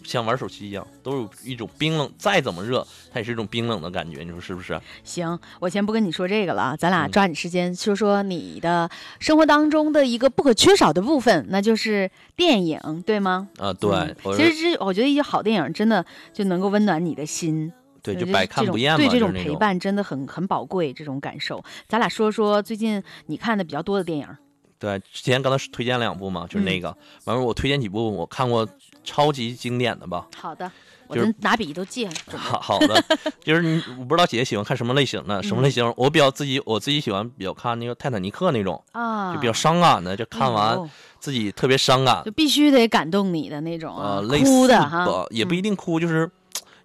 [0.04, 4.78] 像玩手机一样，都有一种冰冷，再怎么热，它也是一种冰冷的感觉，你说是不是？
[5.06, 8.90] 行，我先不跟你说这个了，咱俩嗯抓紧时间说说你的
[9.22, 13.48] 生活当中的一个不可缺少的部分，那就是电影，对吗？
[13.58, 13.90] 啊，对，
[14.26, 17.72] 嗯其实这我觉得一些好电影真的就能够温暖你的心。
[18.02, 19.56] 对，就百看不厌嘛，对这种陪。
[19.56, 21.62] 伴真的很很宝贵，这种感受。
[21.88, 24.28] 咱俩说说最近你看的比较多的电影。
[24.78, 28.66] 对，之前刚才推荐两部嘛，就是那嗯个，完了我推荐几部我看过
[29.04, 30.26] 超级经典的吧。
[30.38, 30.72] 好的，
[31.08, 32.12] 我就是这拿笔都记了。
[32.28, 33.04] 好好的，
[33.44, 35.94] 就是你，我不知道姐姐喜欢看什么类型的，什么类嗯型？
[35.98, 40.90] 我比较自己，我自己喜欢比较看那个《泰坦尼克》那种，啊，就比较伤感的，就看哎完呦
[41.20, 46.32] 自己特别伤感就，必须得感动你的那种啊呃，，类哭的哈，，也不一嗯定哭，就是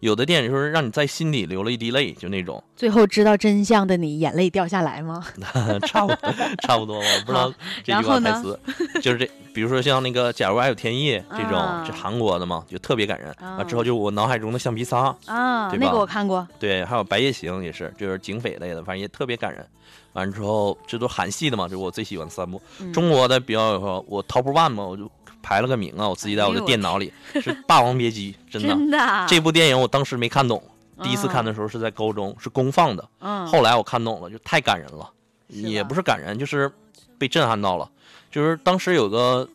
[0.04, 5.24] 有的电影就是让你在心里流了一滴泪，就那种，最后知道真相的你，眼泪掉下来吗？
[5.88, 7.50] 差不多差不多吧，我不知道
[7.82, 8.60] 这句话台词，
[9.00, 13.32] 就是这，比如说像那个《假如爱有天意》这种，啊是韩国的嘛，就特别感人。
[13.40, 19.66] 啊之后就我脑海中的橡皮擦，啊，那个我看过，对，还有《白夜行》也是，就是警匪类的，反正也特别感人。
[20.12, 22.60] 完之后，这都韩系的嘛，这是我最喜欢的三部。
[22.78, 25.10] 嗯中国的比较有我 top one 嘛，我就
[25.44, 28.68] 排了个名啊，我自己在我的电脑里是《霸王别姬》， 真的。
[28.70, 30.62] 真的啊这部电影我当时没看懂，
[31.02, 33.06] 第一次看的时候是在高中，是公放的。
[33.20, 35.10] 嗯，后来我看懂了，就太感人了，
[35.48, 36.72] 也不是感人，就是
[37.18, 37.88] 被震撼到了。
[38.30, 39.46] 就是当时有个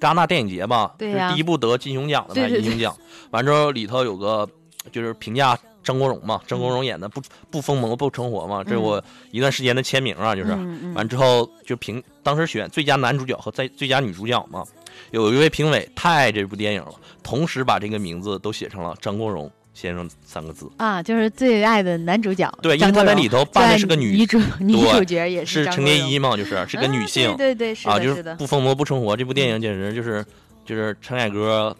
[0.00, 2.94] 戛纳电影节吧，对呀是第一部得金熊奖的吧银熊奖。
[3.30, 4.48] 完之后里头有个
[4.90, 10.52] 就是评价张国荣嘛，张国荣演的不不疯魔不成活嘛，这是我一段时间的签名啊，就是。
[10.52, 14.64] 嗯嗯完之后就评当时选最佳男主角和在最佳女主角嘛，
[15.10, 20.70] 有一位评委太爱这部电影了，同时把这个名字都写成了张国荣先生三个字。
[20.76, 27.36] 啊，就是最爱的男主角，对，因为他在里头扮的是个女女主女主角也是张国荣陈洁仪嘛，就是是个女啊性。
[27.36, 30.24] 对对对，是啊，就是，不疯魔不成活这部电影简直就是
[30.64, 31.76] 就是陈凯歌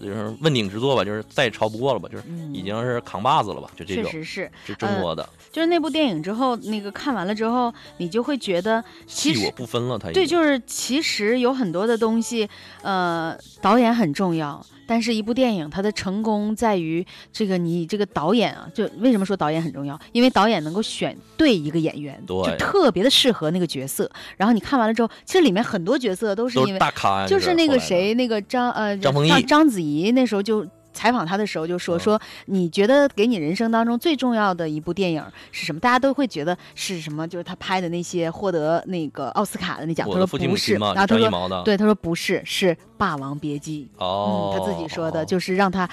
[0.00, 2.54] 就是问鼎之作吧，就是再也超不过了吧，就是嗯。
[2.54, 5.26] 已经是扛把子了吧，就这确种，实是，是中国的。
[5.50, 9.52] 就是那部电影之后，那个看完了之后，你就会觉得其实我实。
[9.56, 12.48] 不分了，他对，就是其实有很多的东西，
[12.82, 19.96] 呃，导演很重要，但是一部电影它的成功在于这个你这个导演啊，就为什么说导演很重要？
[20.10, 24.10] 因为导演能够选对一个演员，就特别的适合那个角色。
[24.36, 30.66] 然后你看完了之后，其实里面很多角色都是因为大咖呀，就是那个谁，那个张呃张丰毅章子怡那时候就。
[30.92, 35.80] 采访他的时候就说嗯说，你觉得给你人生当中最重要的一部电影是什么？
[35.80, 37.26] 大家都会觉得是什么？
[37.26, 40.08] 就是他拍的那些获得那个奥斯卡的那奖。
[40.08, 43.88] 他说不是，然后他说对，他说不是，是《霸王别姬》。
[44.04, 45.88] 哦嗯，，他自己说的，哦就是让他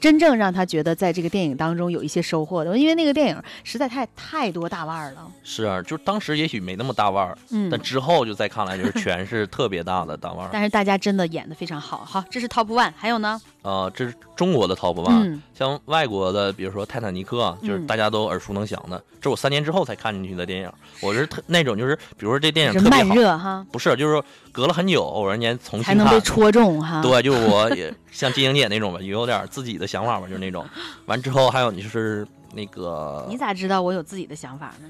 [0.00, 5.30] 真正让他觉得在这个电影当中有一些收获的，因为那个电影实在太太多大腕儿了。
[5.44, 10.50] 是啊，就是当时也许没那么大腕儿，嗯，但之后就再看来就是全是特别大的大腕儿。
[10.52, 12.04] 但是大家真的演的非常好。
[12.04, 13.40] 好，这是 Top One，还有呢？
[13.62, 20.70] 啊，这是中国的 top one，、嗯像外国的，比如说《泰坦尼克》，就是嗯大家都耳熟能详的，这是我三年之后才看进去的电影。
[21.00, 24.24] 我是特那种，就是比如说这电影特别好，热哈，不是，就是说
[24.56, 26.18] 隔了很久，偶然间重才能被。
[26.22, 27.02] 戳中哈。
[27.02, 30.64] 对，就是我也像金英姐那种吧，也有点自己的想法吧，就是那种。
[31.04, 34.88] 完之后还有你就是那个你咋知道我有自己的想法呢？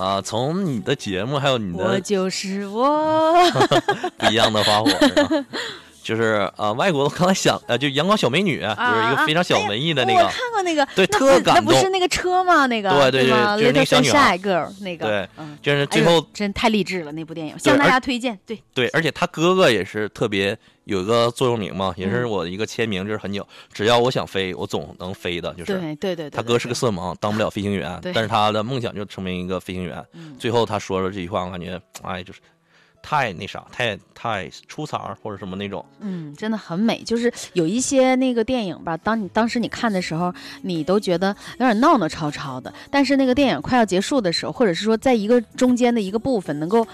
[0.00, 3.34] 啊、从你的节目还有你的我的就是我。
[4.16, 5.44] 不一样的花火，是吧
[6.02, 11.54] 就是呃，外国的刚才想呃，就阳光小美女，就是一个非常小文艺的那个，啊我看过那个，对特感动。
[11.54, 12.66] 那不是那个车吗？
[12.66, 14.36] 那个对对对就是那个小女孩。
[14.40, 18.38] Girl 那个，对嗯，就是最后真太励志了那部电影，向大家推荐。
[18.46, 25.74] 对，对，而且他哥哥也是特别有一个座右铭嘛，也是嗯我的一个签名，就是很久，只要我想飞，我总能飞的，就是。
[25.74, 30.02] 对对对对，他哥是个色盲，当不了飞行员，但是他的梦想就成为一个飞行员。
[30.14, 30.36] 嗯。
[30.38, 32.40] 最后他说了这句话，我感觉哎，就是
[33.02, 35.84] 太那啥，太太出彩儿或者什么那种。
[36.00, 37.02] 嗯，真的很美。
[37.02, 40.32] 就是有一些那个电影吧，当你当时你看的时候，
[40.62, 46.86] 你都觉得有点闹闹吵吵的，但是那个电影快要结束的时候，或者是说在一个中间的一个部分，能够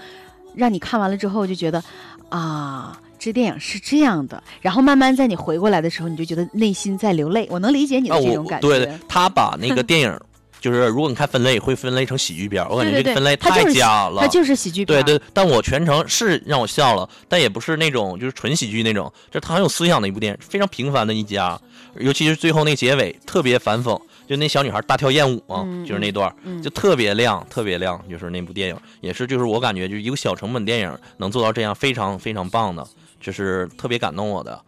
[0.55, 1.83] 让你看完了之后就觉得
[2.29, 2.99] 啊。
[3.19, 7.47] 这电影是这样的，然后慢慢在你回过来的时候，你就觉得内心在流泪。
[7.49, 8.67] 我能理解你的啊，这种感觉。
[8.67, 10.19] 对，他把那个电影，
[10.59, 14.21] 就是如果你看分类，会分类成喜剧片，我感觉这个分类太假了。
[14.21, 15.03] 它就是喜剧片。
[15.03, 21.59] 对对，但我全程是让我笑了，但也不是那种就是纯喜剧那种，就是它很有思想的一部电影，非常平凡的一家，
[21.99, 32.85] 尤其是最后那结尾特别反讽，就那小女孩大跳艳舞嘛，嗯就是那段，嗯就特别亮，特别亮，就是那部电影，也是就是我感觉就是一个小成本电影能做到这样，非常非常棒的，
[33.21, 34.59] 就是特别感动我的。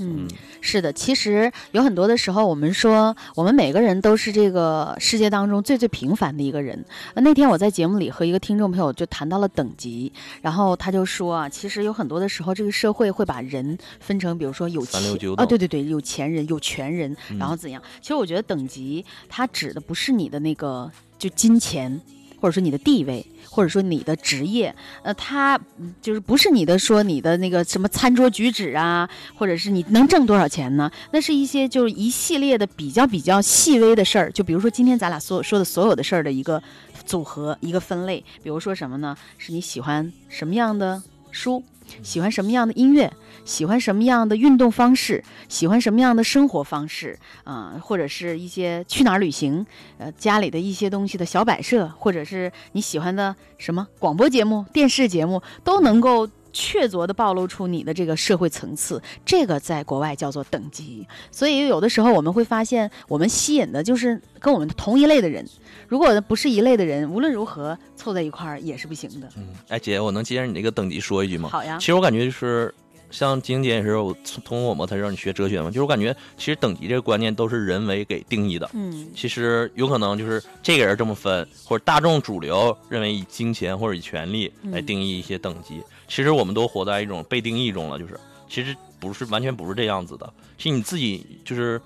[0.00, 0.26] 嗯，
[0.60, 6.84] 是的，其实有很多的时候，我们说我们每个人都是这个世界当中最最平凡的一个人。
[7.14, 15.00] 呃那天我在节目里和一个听众朋友就谈到了等级，然后他就说啊，其实有很多的时候，这个社会会把人分成，比如说有钱
[15.36, 17.82] 啊，对对对，有钱人、有权人，嗯然后怎样？
[18.00, 22.00] 其实我觉得等级它指的不是你的那个就金钱，
[22.40, 23.24] 或者说你的地位。
[23.50, 25.60] 或者说你的职业，呃，他
[26.00, 30.90] 就是不是你的说你的那个什么餐桌举止啊，或者是你能挣多少钱呢？
[31.10, 36.62] 那是一些就是一系列的比较比较细微的事儿，就比如说今天咱俩所说的所有的事儿的一个
[37.04, 38.24] 组合、一个分类。
[38.42, 39.16] 比如说什么呢？
[39.36, 41.62] 是你喜欢什么样的书，
[42.02, 43.12] 喜欢什么样的音乐，
[43.44, 49.64] 喜欢什么样的运动方式，喜欢什么样的生活方式啊、或者是一些去哪儿旅行，
[49.98, 56.28] 呃，家里的一些东西的小摆设，或者是你喜欢的什么广播节目、电视节目，都能够。
[56.52, 61.06] 确凿地暴露出你的这个社会层次，这个在国外叫做等级。
[61.30, 65.46] 所以有的时候我们会发现，我们吸引的就是跟我们同一类的人。
[65.88, 69.28] 如果不是一类的人，无论如何凑在一块儿也是不行的。
[69.36, 71.48] 嗯，哎姐，我能接着你这个等级说一句吗？
[71.48, 72.74] 好呀其，实我感觉就是。
[73.12, 78.70] 像晶姐也是，我通通过我嘛，她让你学哲学嘛，就是我感觉其实等级这个观念都是人为给定义的。
[78.72, 85.82] 嗯其实有可能就是这个人这么分，或者大众主流认为以金钱或者以权力来嗯定义一些等级。
[86.10, 91.80] 其实我们都活在一种被定义中了，就是其实不是完全不是这样子的，其实你自己就是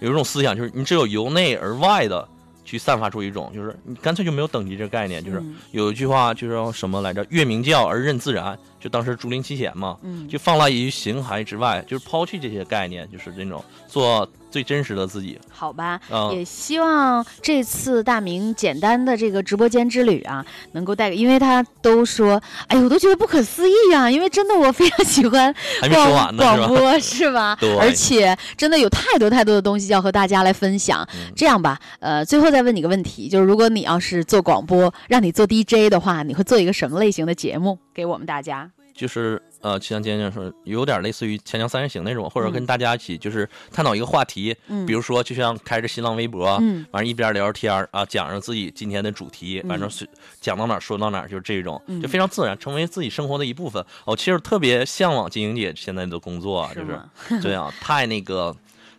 [0.00, 2.26] 有一种思想，就是你只有由内而外的
[2.64, 5.22] 去散发出一种，就是你干脆就没有等级这个概念。
[5.22, 7.24] 就是嗯有一句话就是叫什么来着？
[7.28, 15.38] 月明教而任自然，就当时竹林七贤嘛，嗯，就放辣于形骸之外，就是抛弃这些概念，就是那种做最真实的自己。
[15.50, 16.00] 好吧。
[16.10, 25.52] 嗯，也希望这次大明简单的这个直播间之旅啊，能够带给，因为他都说，哎呦，我都觉得不可思议啊，因为真的我非常喜欢
[25.82, 27.56] 还没说完呢，广播是吧？
[27.60, 31.06] 对而且真的有太多太多的东西要和大家来分享。
[31.14, 38.70] 嗯这样吧，呃，最后再问你个问题，就是如果你要是做广播，让你做 DJ 的话，你会做一个什么类型的节目给我们大家？
[38.94, 49.90] 就是呃，就像今天说，有点类似于《锵锵三人行》那种，或者嗯跟大家一起就是探讨一个话题，嗯，比如说就像开着新浪微博，嗯完一边聊天儿啊，讲着自己今天的主题，反正
[50.40, 53.84] 讲到哪说到哪，就是这种，嗯就非常自然，成为自己生活的一部分。
[54.04, 57.10] 我其实特别向往金英姐现在的工作啊，就是吗？
[57.42, 58.54] 这样，太那个。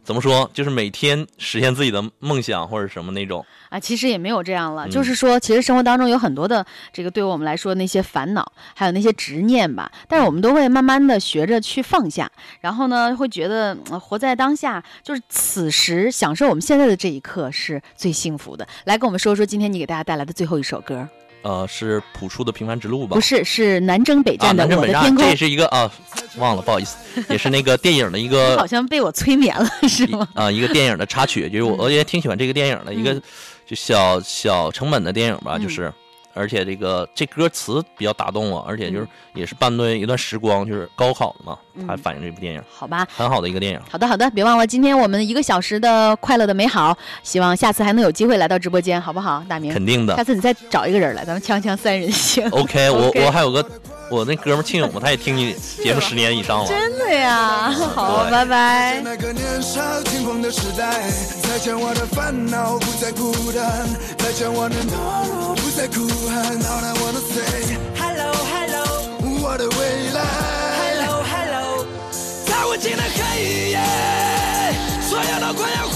[0.09, 0.49] 怎么说？
[0.55, 12.27] 就是每天实现自己的梦想或者什么那种，啊，其实也没有这样了，嗯就是说，其实生活当中有很多的这个对于我们来说那些烦恼，还有那些执念吧，但是我们都会慢慢的学着去放下，
[12.59, 18.67] 然后呢，会觉得、呃活在当下，就是此时享受我们现在的这一刻是最幸福的。
[18.85, 21.07] 来跟我们说说今天你给大家带来的最后一首歌，
[21.41, 23.15] 呃，是朴树的《平凡之路》吧？
[23.15, 25.91] 不是，是南征北啊，战的《南征北战，我的天空这》也是一个啊，
[26.37, 26.97] 忘了，不好意思，
[27.29, 30.27] 也是那个电影的一个好像被我催眠了， 是吗？
[30.33, 33.21] 啊、一个电影的插曲，就是我也挺喜欢这个电影的，一个嗯
[33.65, 35.91] 就小小成本的电影吧，嗯就是。
[36.35, 43.79] 而且这个这歌词比较打动我，而且就是嗯也是伴随一段时光，就是高考的嘛，嗯它反映这部电影好吧，很好的一个电影。
[43.89, 49.43] 好的，好的，别忘了今天我们一个小时的快乐的美好，希望下次还能有机会来到直播间，好不好？
[49.47, 52.47] 大明，肯定的下次你再找一个人来，咱们锵锵三人行。
[52.51, 53.65] OK，我 我还有个
[54.09, 56.67] 我那哥们儿庆勇嘛，他也听你节目十年以上了。
[56.67, 59.01] 真的呀，好，对拜拜。
[59.01, 59.45] 那个年
[72.69, 73.79] 无尽的黑夜，
[75.01, 75.88] 所有都快要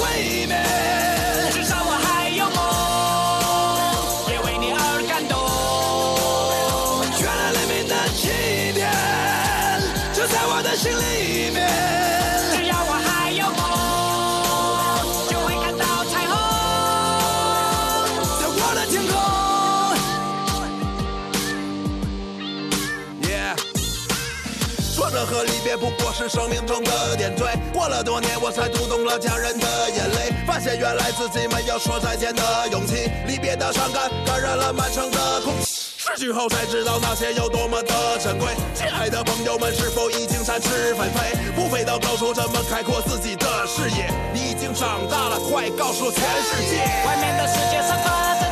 [25.83, 27.43] 不过是生命中的点缀。
[27.73, 33.11] 过了多年，我才读懂了家人的眼泪，发现原来自己没有说再见的勇气。
[33.27, 35.91] 离别的伤感感染了满城的空气。
[35.97, 38.47] 失去后才知道那些有多么的珍贵。
[38.73, 41.35] 亲爱的朋友们，是否已经展翅纷飞？
[41.53, 44.09] 不飞到高处，怎么开阔自己的视野？
[44.33, 46.79] 你已经长大了，快告诉全世界！
[47.05, 48.42] 外面的世界散发着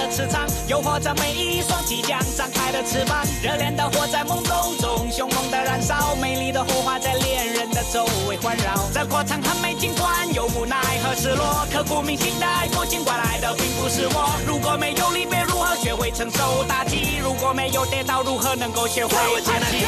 [0.00, 3.22] 的磁场，诱惑着每一双即将张开的翅膀。
[3.42, 8.88] 热恋的火在懵懂中凶猛的燃烧，美丽的火花在恋人的周围环绕。
[8.94, 14.30] 这过程很美，尽管有无奈和失落，刻骨铭心的爱过，尽管来的并不是我。
[14.46, 17.18] 如果没有离别，如何学会承受打击？
[17.22, 19.84] 如果没有跌倒，如何能够学会爬起？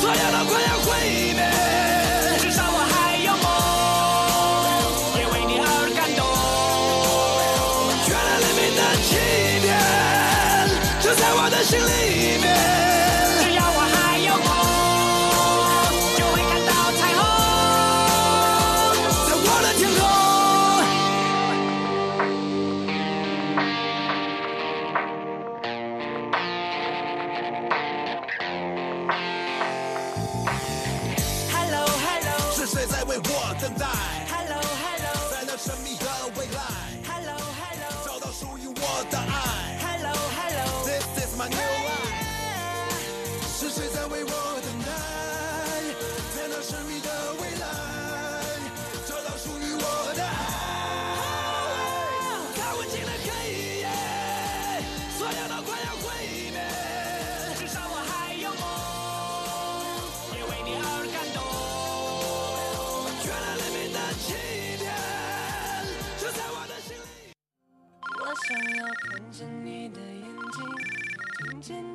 [0.00, 1.87] 所有的快要毁灭。
[11.70, 12.07] 就